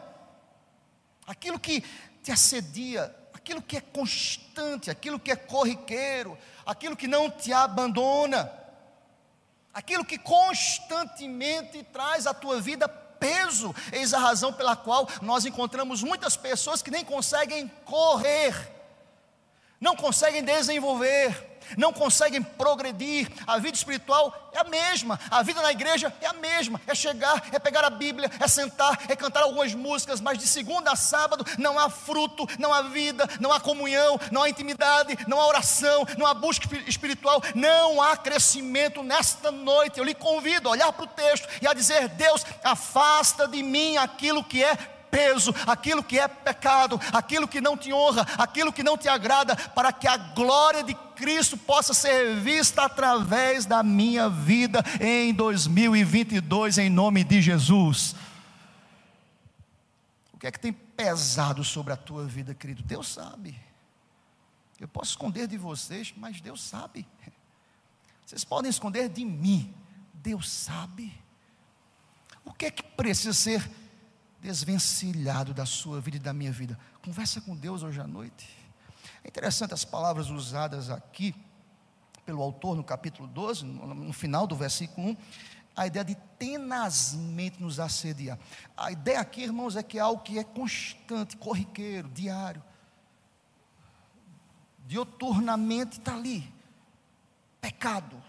[1.25, 1.83] aquilo que
[2.23, 3.13] te assedia,
[3.47, 8.51] aquilo que é constante, aquilo que é corriqueiro, aquilo que não te abandona,
[9.73, 13.73] aquilo que constantemente traz à tua vida peso.
[13.93, 18.53] Eis a razão pela qual nós encontramos muitas pessoas que nem conseguem correr,
[19.79, 23.29] não conseguem desenvolver, não conseguem progredir.
[23.45, 26.79] A vida espiritual é a mesma, a vida na igreja é a mesma.
[26.87, 30.91] É chegar, é pegar a Bíblia, é sentar, é cantar algumas músicas, mas de segunda
[30.91, 35.39] a sábado não há fruto, não há vida, não há comunhão, não há intimidade, não
[35.39, 39.99] há oração, não há busca espiritual, não há crescimento nesta noite.
[39.99, 43.97] Eu lhe convido a olhar para o texto e a dizer: Deus, afasta de mim
[43.97, 48.83] aquilo que é peso, aquilo que é pecado, aquilo que não te honra, aquilo que
[48.83, 54.29] não te agrada, para que a glória de Cristo possa ser vista através da minha
[54.29, 58.15] vida em 2022, em nome de Jesus.
[60.31, 62.83] O que é que tem pesado sobre a tua vida, querido?
[62.83, 63.59] Deus sabe.
[64.79, 67.07] Eu posso esconder de vocês, mas Deus sabe.
[68.23, 69.73] Vocês podem esconder de mim,
[70.13, 71.11] Deus sabe.
[72.45, 73.67] O que é que precisa ser
[74.47, 76.79] desvencilhado da sua vida e da minha vida.
[77.03, 78.47] Conversa com Deus hoje à noite.
[79.21, 81.35] É interessante as palavras usadas aqui
[82.25, 85.17] pelo autor no capítulo 12, no final do versículo 1,
[85.75, 88.39] a ideia de tenazmente nos assediar.
[88.77, 92.63] A ideia aqui, irmãos, é que é algo que é constante, corriqueiro, diário.
[94.85, 96.49] Dioturnamente está ali.
[97.59, 98.23] Pecado,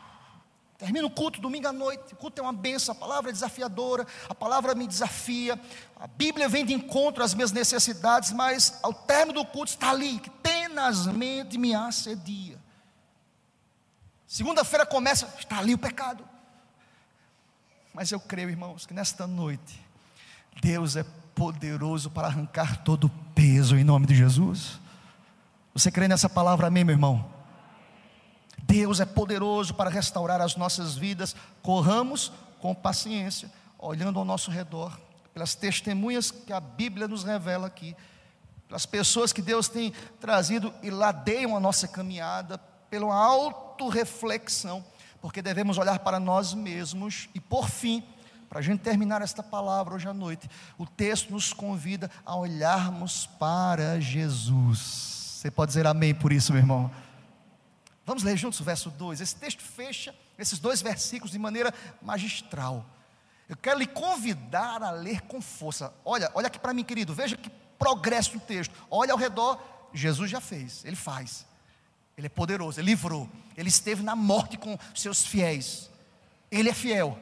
[0.79, 2.13] Termina o culto domingo à noite.
[2.13, 5.61] O culto é uma benção, a palavra é desafiadora, a palavra me desafia.
[5.99, 10.21] A Bíblia vem de encontro às minhas necessidades, mas ao término do culto está ali,
[10.21, 12.57] que tenazmente me assedia.
[14.25, 16.25] Segunda-feira começa, está ali o pecado.
[17.93, 19.85] Mas eu creio, irmãos, que nesta noite,
[20.63, 24.79] Deus é poderoso para arrancar todo o peso em nome de Jesus.
[25.75, 27.38] Você crê nessa palavra, amém, meu irmão?
[28.69, 31.35] Deus é poderoso para restaurar as nossas vidas.
[31.63, 35.01] Corramos com paciência, olhando ao nosso redor,
[35.33, 37.97] pelas testemunhas que a Bíblia nos revela aqui,
[38.67, 42.59] pelas pessoas que Deus tem trazido e ladeiam a nossa caminhada,
[42.91, 44.85] pela autorreflexão,
[45.21, 48.05] porque devemos olhar para nós mesmos e, por fim,
[48.51, 53.27] para a gente terminar esta palavra hoje à noite, o texto nos convida a olharmos
[53.39, 54.79] para Jesus.
[55.39, 56.91] Você pode dizer amém por isso, meu irmão?
[58.09, 59.21] Vamos ler juntos o verso 2.
[59.21, 62.83] Esse texto fecha esses dois versículos de maneira magistral.
[63.47, 65.93] Eu quero lhe convidar a ler com força.
[66.07, 67.13] Olha, olha aqui para mim, querido.
[67.13, 68.75] Veja que progresso no texto.
[68.91, 69.63] Olha ao redor.
[69.93, 71.45] Jesus já fez, ele faz.
[72.17, 73.29] Ele é poderoso, ele livrou.
[73.55, 75.91] Ele esteve na morte com seus fiéis.
[76.51, 77.19] Ele é fiel.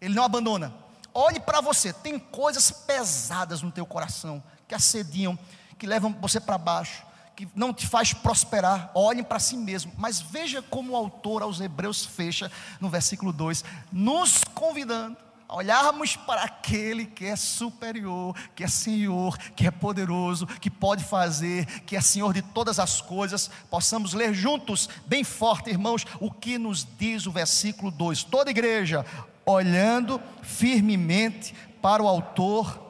[0.00, 0.72] Ele não abandona.
[1.12, 5.36] Olhe para você, tem coisas pesadas no teu coração que assediam,
[5.76, 8.90] que levam você para baixo que não te faz prosperar.
[8.94, 9.92] Olhem para si mesmo.
[9.96, 15.16] Mas veja como o autor aos Hebreus fecha no versículo 2, nos convidando
[15.48, 21.04] a olharmos para aquele que é superior, que é Senhor, que é poderoso, que pode
[21.04, 23.50] fazer, que é Senhor de todas as coisas.
[23.70, 28.24] Possamos ler juntos, bem forte, irmãos, o que nos diz o versículo 2.
[28.24, 29.04] Toda igreja
[29.44, 32.81] olhando firmemente para o Autor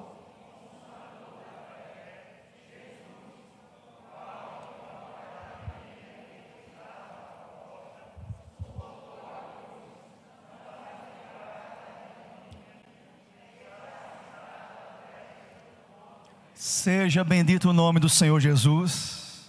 [16.82, 19.46] Seja bendito o nome do Senhor Jesus.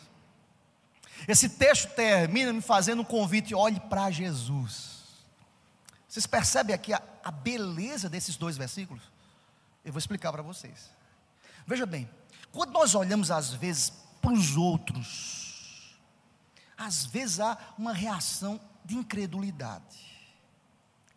[1.27, 5.01] Esse texto termina me fazendo um convite: olhe para Jesus.
[6.07, 9.01] Vocês percebem aqui a, a, beleza desses dois versículos?
[9.83, 10.91] Eu vou explicar para vocês.
[11.65, 12.07] Veja bem,
[12.51, 15.97] quando nós olhamos às vezes para os outros,
[16.77, 20.05] às vezes há uma reação de incredulidade.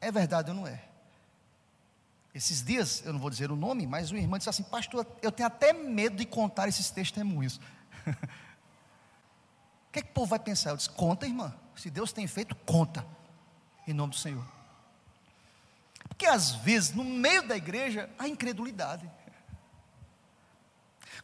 [0.00, 0.82] É verdade ou não é?
[2.36, 5.32] Esses dias, eu não vou dizer o nome, mas uma irmã disse assim: Pastor, eu
[5.32, 7.58] tenho até medo de contar esses testemunhos.
[8.06, 8.12] o
[9.90, 10.68] que, é que o povo vai pensar?
[10.68, 11.54] Eu disse: Conta, irmã.
[11.74, 13.06] Se Deus tem feito, conta.
[13.88, 14.46] Em nome do Senhor.
[16.10, 19.10] Porque às vezes, no meio da igreja, há incredulidade.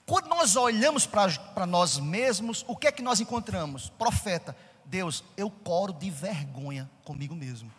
[0.07, 3.91] Quando nós olhamos para nós mesmos, o que é que nós encontramos?
[3.91, 4.57] Profeta,
[4.87, 7.71] Deus, eu coro de vergonha comigo mesmo.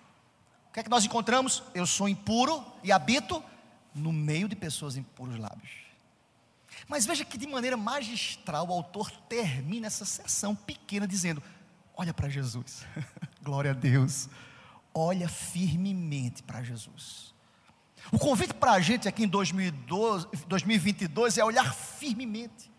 [0.73, 1.61] O que é que nós encontramos?
[1.71, 3.43] Eu sou impuro e habito
[3.93, 5.69] no meio de pessoas impuros lábios.
[6.87, 11.43] Mas veja que de maneira magistral o autor termina essa sessão pequena dizendo:
[11.95, 12.83] Olha para Jesus,
[13.43, 14.27] glória a Deus,
[14.95, 17.35] olha firmemente para Jesus.
[18.11, 22.71] O convite para a gente aqui em 2012, 2022 é olhar firmemente,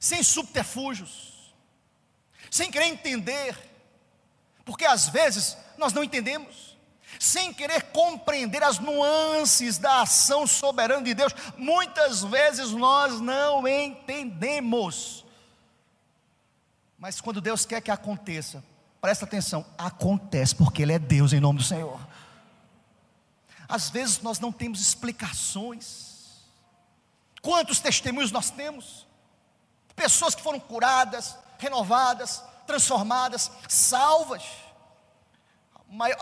[0.00, 1.54] sem subterfúgios,
[2.50, 3.56] sem querer entender,
[4.68, 6.76] porque às vezes nós não entendemos,
[7.18, 15.24] sem querer compreender as nuances da ação soberana de Deus, muitas vezes nós não entendemos.
[16.98, 18.62] Mas quando Deus quer que aconteça,
[19.00, 21.98] presta atenção, acontece, porque Ele é Deus em nome do Senhor.
[23.66, 26.42] Às vezes nós não temos explicações.
[27.40, 29.06] Quantos testemunhos nós temos?
[29.96, 34.44] Pessoas que foram curadas, renovadas, transformadas, salvas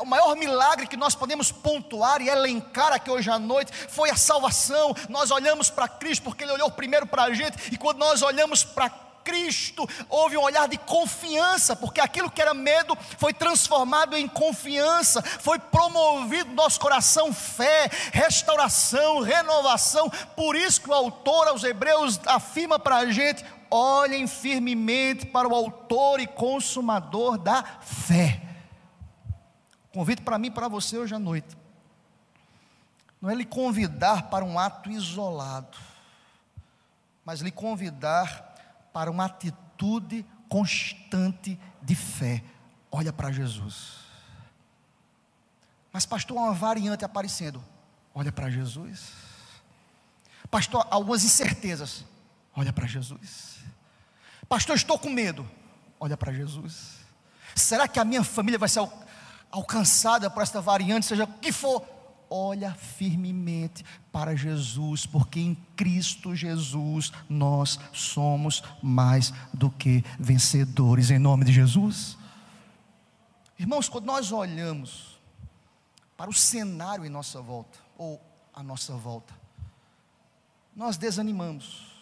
[0.01, 4.17] o maior milagre que nós podemos pontuar e elencar aqui hoje à noite foi a
[4.17, 4.95] salvação.
[5.09, 8.63] Nós olhamos para Cristo porque Ele olhou primeiro para a gente, e quando nós olhamos
[8.63, 8.89] para
[9.25, 15.21] Cristo, houve um olhar de confiança, porque aquilo que era medo foi transformado em confiança,
[15.21, 20.09] foi promovido no nosso coração fé, restauração, renovação.
[20.37, 25.55] Por isso que o autor aos Hebreus afirma para a gente: olhem firmemente para o
[25.55, 28.43] autor e consumador da fé.
[29.93, 31.57] Convite para mim e para você hoje à noite.
[33.21, 35.79] Não é lhe convidar para um ato isolado,
[37.25, 38.55] mas lhe convidar
[38.93, 42.43] para uma atitude constante de fé.
[42.91, 44.07] Olha para Jesus.
[45.93, 47.65] Mas, pastor, há uma variante aparecendo.
[48.15, 49.13] Olha para Jesus.
[50.51, 52.05] Pastor, algumas incertezas.
[52.55, 53.56] Olha para Jesus.
[54.49, 55.49] Pastor, estou com medo.
[55.99, 56.97] Olha para Jesus.
[57.55, 58.87] Será que a minha família vai ser
[59.51, 61.83] alcançada por esta variante, seja o que for,
[62.29, 71.19] olha firmemente para Jesus, porque em Cristo Jesus nós somos mais do que vencedores, em
[71.19, 72.19] nome de Jesus.
[73.59, 75.19] Irmãos, quando nós olhamos
[76.17, 78.21] para o cenário em nossa volta, ou
[78.53, 79.33] à nossa volta,
[80.75, 81.96] nós desanimamos.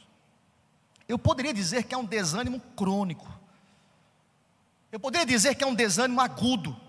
[1.09, 3.29] Eu poderia dizer que é um desânimo crônico.
[4.91, 6.85] Eu poderia dizer que é um desânimo agudo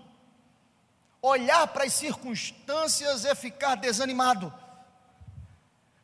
[1.26, 4.52] olhar para as circunstâncias é ficar desanimado.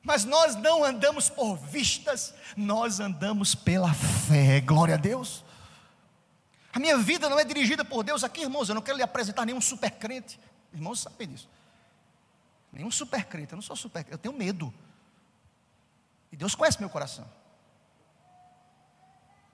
[0.03, 5.45] Mas nós não andamos por vistas, nós andamos pela fé, glória a Deus.
[6.73, 8.69] A minha vida não é dirigida por Deus aqui, irmãos.
[8.69, 10.41] Eu não quero lhe apresentar nenhum super crente,
[10.73, 11.49] irmãos sabem disso.
[12.73, 14.75] Nenhum super crente, eu não sou super eu tenho medo.
[16.33, 17.31] E Deus conhece meu coração.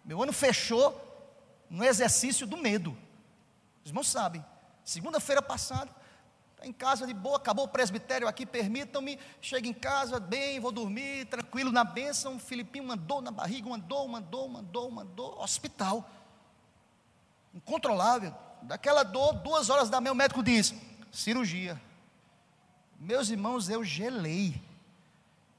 [0.09, 0.99] Meu ano fechou
[1.69, 2.97] no exercício do medo.
[3.85, 4.43] Os irmãos sabem.
[4.83, 5.91] Segunda-feira passada,
[6.57, 10.73] tá em casa de boa, acabou o presbitério aqui, permitam-me, chego em casa bem, vou
[10.73, 12.37] dormir, tranquilo na bênção.
[12.37, 16.11] O Filipinho mandou na barriga, mandou, mandou, mandou, mandou, hospital.
[17.53, 18.35] Incontrolável.
[18.63, 20.73] Daquela dor, duas horas da manhã, o médico diz:
[21.13, 21.79] cirurgia.
[22.99, 24.59] Meus irmãos, eu gelei.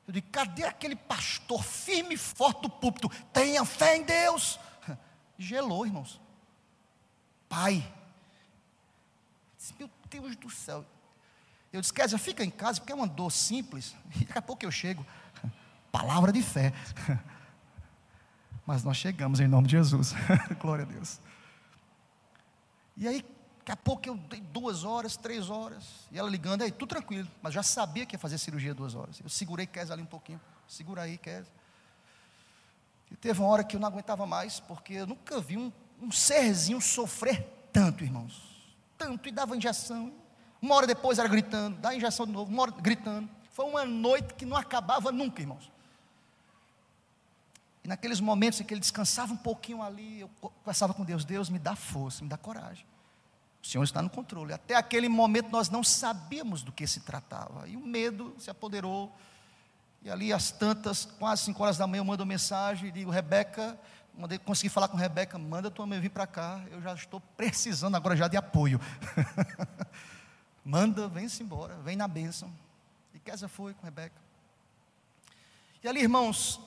[0.10, 3.08] Eu digo, cadê aquele pastor firme e forte do púlpito?
[3.32, 4.60] Tenha fé em Deus.
[5.38, 6.20] Gelou, irmãos.
[7.48, 7.88] Pai.
[9.56, 10.84] Disse, Meu Deus do céu.
[11.72, 13.96] Eu disse, Kézia, fica em casa, porque é uma dor simples.
[14.20, 15.06] E daqui a pouco eu chego.
[15.92, 16.74] Palavra de fé.
[18.66, 20.16] Mas nós chegamos em nome de Jesus.
[20.60, 21.22] Glória a Deus.
[22.98, 23.24] E aí,
[23.70, 25.84] daqui a pouco eu dei duas horas, três horas.
[26.12, 27.30] E ela ligando, aí, tudo tranquilo.
[27.42, 29.20] Mas já sabia que ia fazer cirurgia duas horas.
[29.20, 30.42] Eu segurei Kézia ali um pouquinho.
[30.68, 31.52] Segura aí, Kézia.
[33.12, 36.12] E teve uma hora que eu não aguentava mais, porque eu nunca vi um, um
[36.12, 38.42] serzinho sofrer tanto, irmãos.
[38.98, 40.12] Tanto, e dava injeção.
[40.62, 43.30] Uma hora depois era gritando, dá injeção de novo, uma hora gritando.
[43.52, 45.72] Foi uma noite que não acabava nunca, irmãos.
[47.84, 51.50] E naqueles momentos em que ele descansava um pouquinho ali, eu conversava com Deus: Deus,
[51.50, 52.86] me dá força, me dá coragem.
[53.62, 54.54] O Senhor está no controle.
[54.54, 57.68] Até aquele momento nós não sabíamos do que se tratava.
[57.68, 59.14] E o medo se apoderou.
[60.02, 63.78] E ali, às tantas, quase 5 horas da manhã, eu mando mensagem e digo: Rebeca,
[64.18, 66.64] mandei, consegui falar com Rebeca, manda tua mãe vir para cá.
[66.72, 68.80] Eu já estou precisando agora já de apoio.
[70.64, 72.52] manda, vem-se embora, vem na bênção.
[73.14, 74.16] E Kézia foi com Rebeca.
[75.84, 76.62] E ali, irmãos,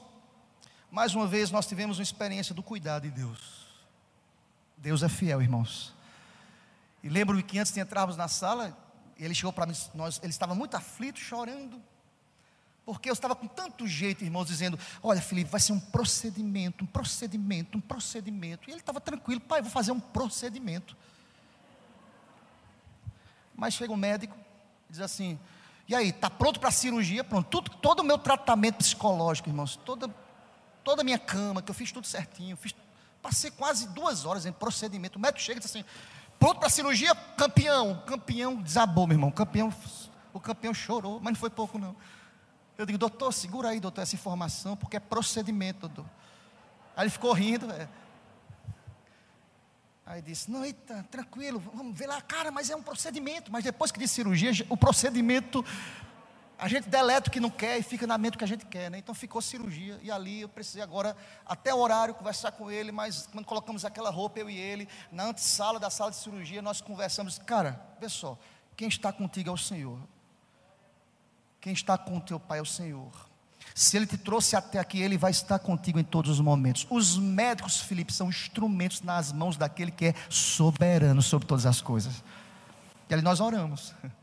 [0.91, 3.67] mais uma vez nós tivemos uma experiência do cuidado de Deus.
[4.77, 5.95] Deus é fiel, irmãos.
[7.03, 8.77] E lembro-me que antes de entrarmos na sala,
[9.17, 11.81] ele chegou para mim, nós, ele estava muito aflito, chorando.
[12.85, 16.87] Porque eu estava com tanto jeito, irmãos, dizendo: Olha, Felipe, vai ser um procedimento, um
[16.87, 18.69] procedimento, um procedimento.
[18.69, 20.97] E ele estava tranquilo, pai, vou fazer um procedimento.
[23.55, 24.37] Mas chega um médico,
[24.91, 25.39] diz assim:
[25.89, 27.23] E aí, está pronto para a cirurgia?
[27.23, 30.13] Pronto, tudo, todo o meu tratamento psicológico, irmãos, toda
[30.83, 32.75] toda a minha cama, que eu fiz tudo certinho, fiz,
[33.21, 35.19] passei quase duas horas em procedimento.
[35.19, 35.85] O médico chega e diz assim:
[36.43, 38.03] pronto para cirurgia, campeão.
[38.05, 39.31] Campeão desabou, meu irmão.
[39.31, 39.73] Campeão,
[40.33, 41.95] o campeão chorou, mas não foi pouco, não.
[42.77, 46.05] Eu digo, doutor, segura aí, doutor, essa informação, porque é procedimento, doutor.
[46.97, 47.71] Aí ele ficou rindo.
[47.71, 47.89] É.
[50.05, 53.53] Aí disse, não, eita, tranquilo, vamos ver lá, cara, mas é um procedimento.
[53.53, 55.65] Mas depois que diz cirurgia, o procedimento
[56.59, 58.65] a gente deleta o que não quer e fica na mente o que a gente
[58.67, 58.99] quer, né?
[58.99, 63.27] Então ficou cirurgia e ali eu precisei agora, até o horário, conversar com ele, mas
[63.33, 67.39] quando colocamos aquela roupa, eu e ele, na antessala da sala de cirurgia, nós conversamos,
[67.39, 68.39] cara, só,
[68.77, 69.99] quem está contigo é o Senhor.
[71.61, 73.13] Quem está com o teu pai é o Senhor.
[73.75, 76.87] Se ele te trouxe até aqui, ele vai estar contigo em todos os momentos.
[76.91, 82.23] Os médicos, Felipe, são instrumentos nas mãos daquele que é soberano sobre todas as coisas.
[83.09, 83.95] E ali nós oramos.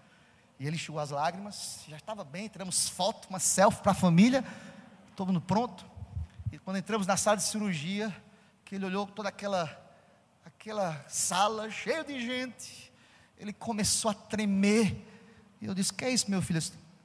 [0.60, 4.44] E ele enxugou as lágrimas, já estava bem, tiramos foto, uma selfie para a família,
[5.16, 5.86] todo mundo pronto.
[6.52, 8.14] E quando entramos na sala de cirurgia,
[8.66, 9.70] que ele olhou toda aquela,
[10.46, 12.92] aquela sala cheia de gente,
[13.38, 15.06] ele começou a tremer.
[15.62, 16.62] E eu disse: Que é isso, meu filho?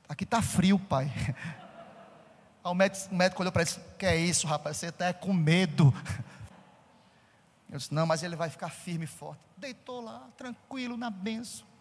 [0.08, 1.12] Aqui está frio, pai.
[2.64, 4.78] o médico, o médico olhou para ele e disse: Que é isso, rapaz?
[4.78, 5.94] Você está com medo.
[7.70, 9.40] Eu disse: Não, mas ele vai ficar firme e forte.
[9.56, 11.73] Deitou lá, tranquilo, na benção.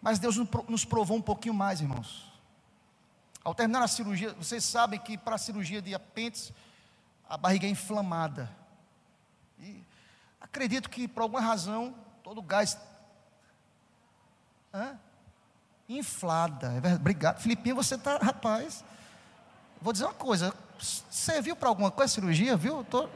[0.00, 0.36] Mas Deus
[0.68, 2.32] nos provou um pouquinho mais, irmãos.
[3.42, 6.52] Ao terminar a cirurgia, vocês sabem que para a cirurgia de apêndice,
[7.28, 8.50] a barriga é inflamada.
[9.58, 9.82] E
[10.40, 12.78] acredito que por alguma razão, todo o gás.
[14.72, 14.98] Hã?
[15.88, 16.68] Inflada.
[16.68, 16.96] É verdade.
[16.96, 17.40] Obrigado.
[17.40, 18.84] Filipinho, você está, rapaz.
[19.80, 20.54] Vou dizer uma coisa.
[20.78, 22.84] Serviu para alguma coisa a cirurgia, viu?
[22.84, 23.08] Tô...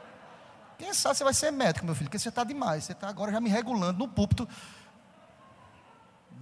[0.79, 2.85] Quem sabe você vai ser médico, meu filho, porque você está demais.
[2.85, 4.49] Você está agora já me regulando no púlpito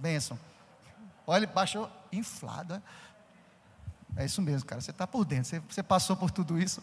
[0.01, 0.39] Bênção.
[1.27, 2.81] Olha, baixou inflada.
[4.17, 4.81] É isso mesmo, cara.
[4.81, 5.45] Você está por dentro.
[5.45, 6.81] Você, você, passou por tudo isso.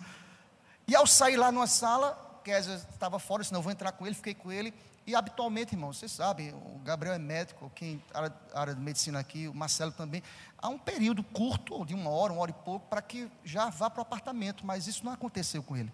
[0.86, 4.14] E ao sair lá numa sala, Kézia estava fora, senão eu vou entrar com ele,
[4.14, 4.72] fiquei com ele.
[5.04, 9.48] E habitualmente, irmão, vocês sabem, o Gabriel é médico, quem área, área de medicina aqui,
[9.48, 10.22] o Marcelo também.
[10.56, 13.90] Há um período curto, de uma hora, uma hora e pouco, para que já vá
[13.90, 15.92] para o apartamento, mas isso não aconteceu com ele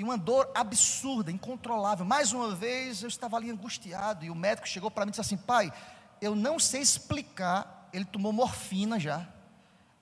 [0.00, 2.06] e uma dor absurda, incontrolável.
[2.06, 5.20] Mais uma vez eu estava ali angustiado e o médico chegou para mim e disse
[5.20, 5.70] assim: Pai,
[6.22, 7.86] eu não sei explicar.
[7.92, 9.28] Ele tomou morfina já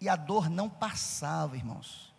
[0.00, 2.14] e a dor não passava, irmãos.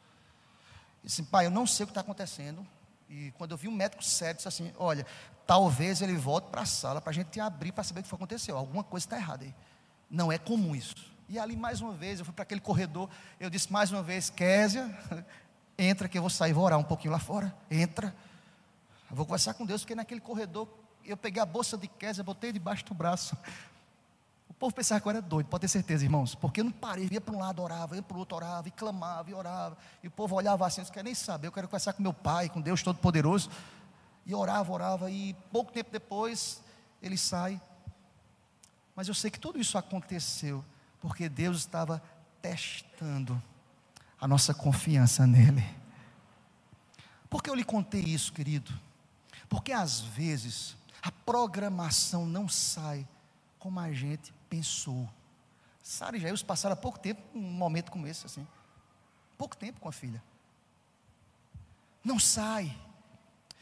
[1.01, 2.67] Eu disse: Pai, eu não sei o que está acontecendo.
[3.07, 5.05] E quando eu vi um médico sério, disse assim: Olha,
[5.47, 8.57] talvez ele volte para a sala para a gente abrir para saber o que aconteceu.
[8.57, 9.55] Alguma coisa está errada aí.
[10.09, 10.97] Não é comum isso.
[11.29, 13.09] E ali mais uma vez, eu fui para aquele corredor,
[13.39, 14.93] eu disse mais uma vez, Késia,
[15.81, 17.55] Entra que eu vou sair, vou orar um pouquinho lá fora.
[17.71, 18.13] Entra.
[19.09, 20.67] Eu vou conversar com Deus, porque naquele corredor
[21.05, 23.37] eu peguei a bolsa de Kézia, botei debaixo do braço.
[24.49, 26.35] O povo pensava que eu era doido, pode ter certeza, irmãos.
[26.35, 28.71] Porque eu não parei, ia para um lado, orava, ia para o outro, orava, e
[28.71, 29.77] clamava, e orava.
[30.03, 32.49] E o povo olhava assim, não quer nem saber, eu quero conversar com meu pai,
[32.49, 33.49] com Deus Todo-Poderoso.
[34.25, 36.61] E orava, orava, e pouco tempo depois
[37.01, 37.59] ele sai.
[38.97, 40.61] Mas eu sei que tudo isso aconteceu
[40.99, 42.03] porque Deus estava
[42.41, 43.41] testando
[44.19, 45.63] a nossa confiança nele.
[47.29, 48.71] Por que eu lhe contei isso, querido?
[49.47, 53.07] Porque às vezes a programação não sai
[53.57, 55.09] como a gente pensou.
[55.81, 58.45] Sara e Jair passaram há pouco tempo um momento como esse, assim.
[59.37, 60.21] Pouco tempo com a filha.
[62.03, 62.75] Não sai.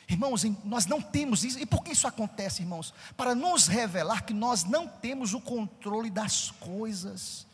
[0.09, 1.59] Irmãos, nós não temos isso.
[1.59, 2.93] E por que isso acontece, irmãos?
[3.15, 7.45] Para nos revelar que nós não temos o controle das coisas.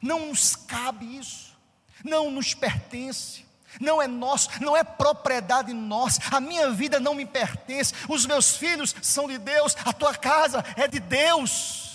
[0.00, 1.57] Não nos cabe isso.
[2.04, 3.46] Não nos pertence.
[3.80, 6.20] Não é nosso, não é propriedade nossa.
[6.30, 7.94] A minha vida não me pertence.
[8.08, 9.76] Os meus filhos são de Deus.
[9.84, 11.87] A tua casa é de Deus.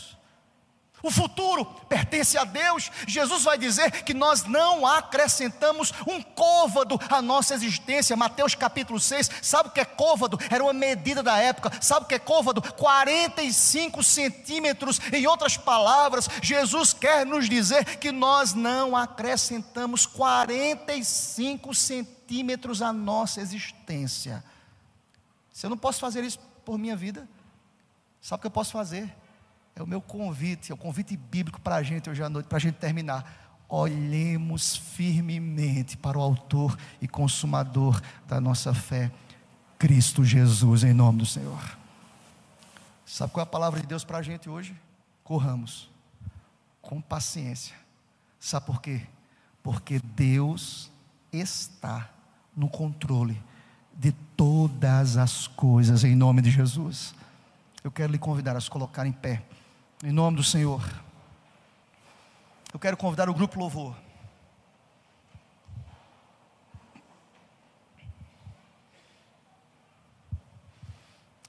[1.03, 2.89] O futuro pertence a Deus.
[3.05, 8.15] Jesus vai dizer que nós não acrescentamos um côvado à nossa existência.
[8.15, 10.39] Mateus capítulo 6, sabe o que é côvado?
[10.49, 11.73] Era uma medida da época.
[11.81, 12.61] Sabe o que é côvado?
[12.61, 15.01] 45 centímetros.
[15.11, 23.41] Em outras palavras, Jesus quer nos dizer que nós não acrescentamos 45 centímetros à nossa
[23.41, 24.41] existência.
[25.51, 27.27] Se eu não posso fazer isso por minha vida,
[28.21, 29.13] sabe o que eu posso fazer?
[29.75, 32.57] É o meu convite, é o convite bíblico para a gente hoje à noite, para
[32.57, 33.63] a gente terminar.
[33.67, 39.11] Olhemos firmemente para o Autor e Consumador da nossa fé,
[39.79, 41.77] Cristo Jesus, em nome do Senhor.
[43.05, 44.75] Sabe qual é a palavra de Deus para a gente hoje?
[45.23, 45.89] Corramos
[46.81, 47.75] com paciência.
[48.39, 49.01] Sabe por quê?
[49.63, 50.91] Porque Deus
[51.31, 52.09] está
[52.55, 53.41] no controle
[53.95, 57.15] de todas as coisas, em nome de Jesus.
[57.83, 59.43] Eu quero lhe convidar a se colocar em pé.
[60.05, 60.83] Em nome do Senhor.
[62.73, 63.95] Eu quero convidar o grupo Louvor.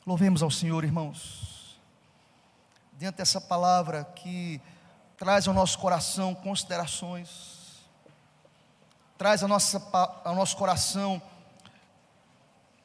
[0.06, 1.80] Louvemos ao Senhor, irmãos.
[2.96, 4.60] Diante dessa palavra que
[5.16, 7.80] traz ao nosso coração considerações,
[9.18, 9.82] traz ao, nossa,
[10.22, 11.20] ao nosso coração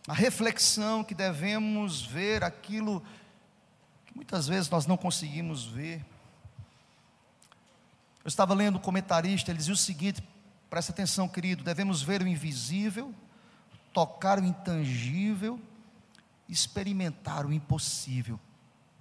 [0.08, 3.19] a reflexão que devemos ver aquilo que
[4.14, 6.06] muitas vezes nós não conseguimos ver.
[8.24, 10.24] Eu estava lendo o comentarista, ele dizia o seguinte:
[10.70, 13.14] presta atenção, querido, devemos ver o invisível,
[13.94, 15.60] tocar o intangível,
[16.48, 18.40] experimentar o impossível.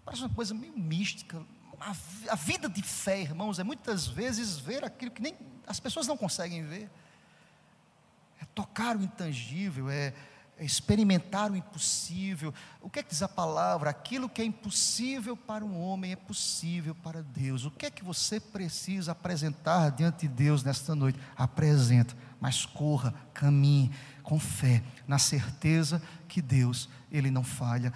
[0.04, 1.44] Parece uma coisa meio mística.
[1.80, 1.94] A,
[2.30, 5.34] a vida de fé, irmãos, é muitas vezes ver aquilo que nem
[5.66, 6.90] as pessoas não conseguem ver.
[8.40, 10.14] É tocar o intangível, é
[10.60, 12.52] experimentar o impossível.
[12.80, 13.90] O que é que diz a palavra?
[13.90, 17.64] Aquilo que é impossível para um homem é possível para Deus.
[17.64, 21.18] O que é que você precisa apresentar diante de Deus nesta noite?
[21.36, 23.90] Apresenta, mas corra, caminhe
[24.22, 27.92] com fé, na certeza que Deus, Ele não falha.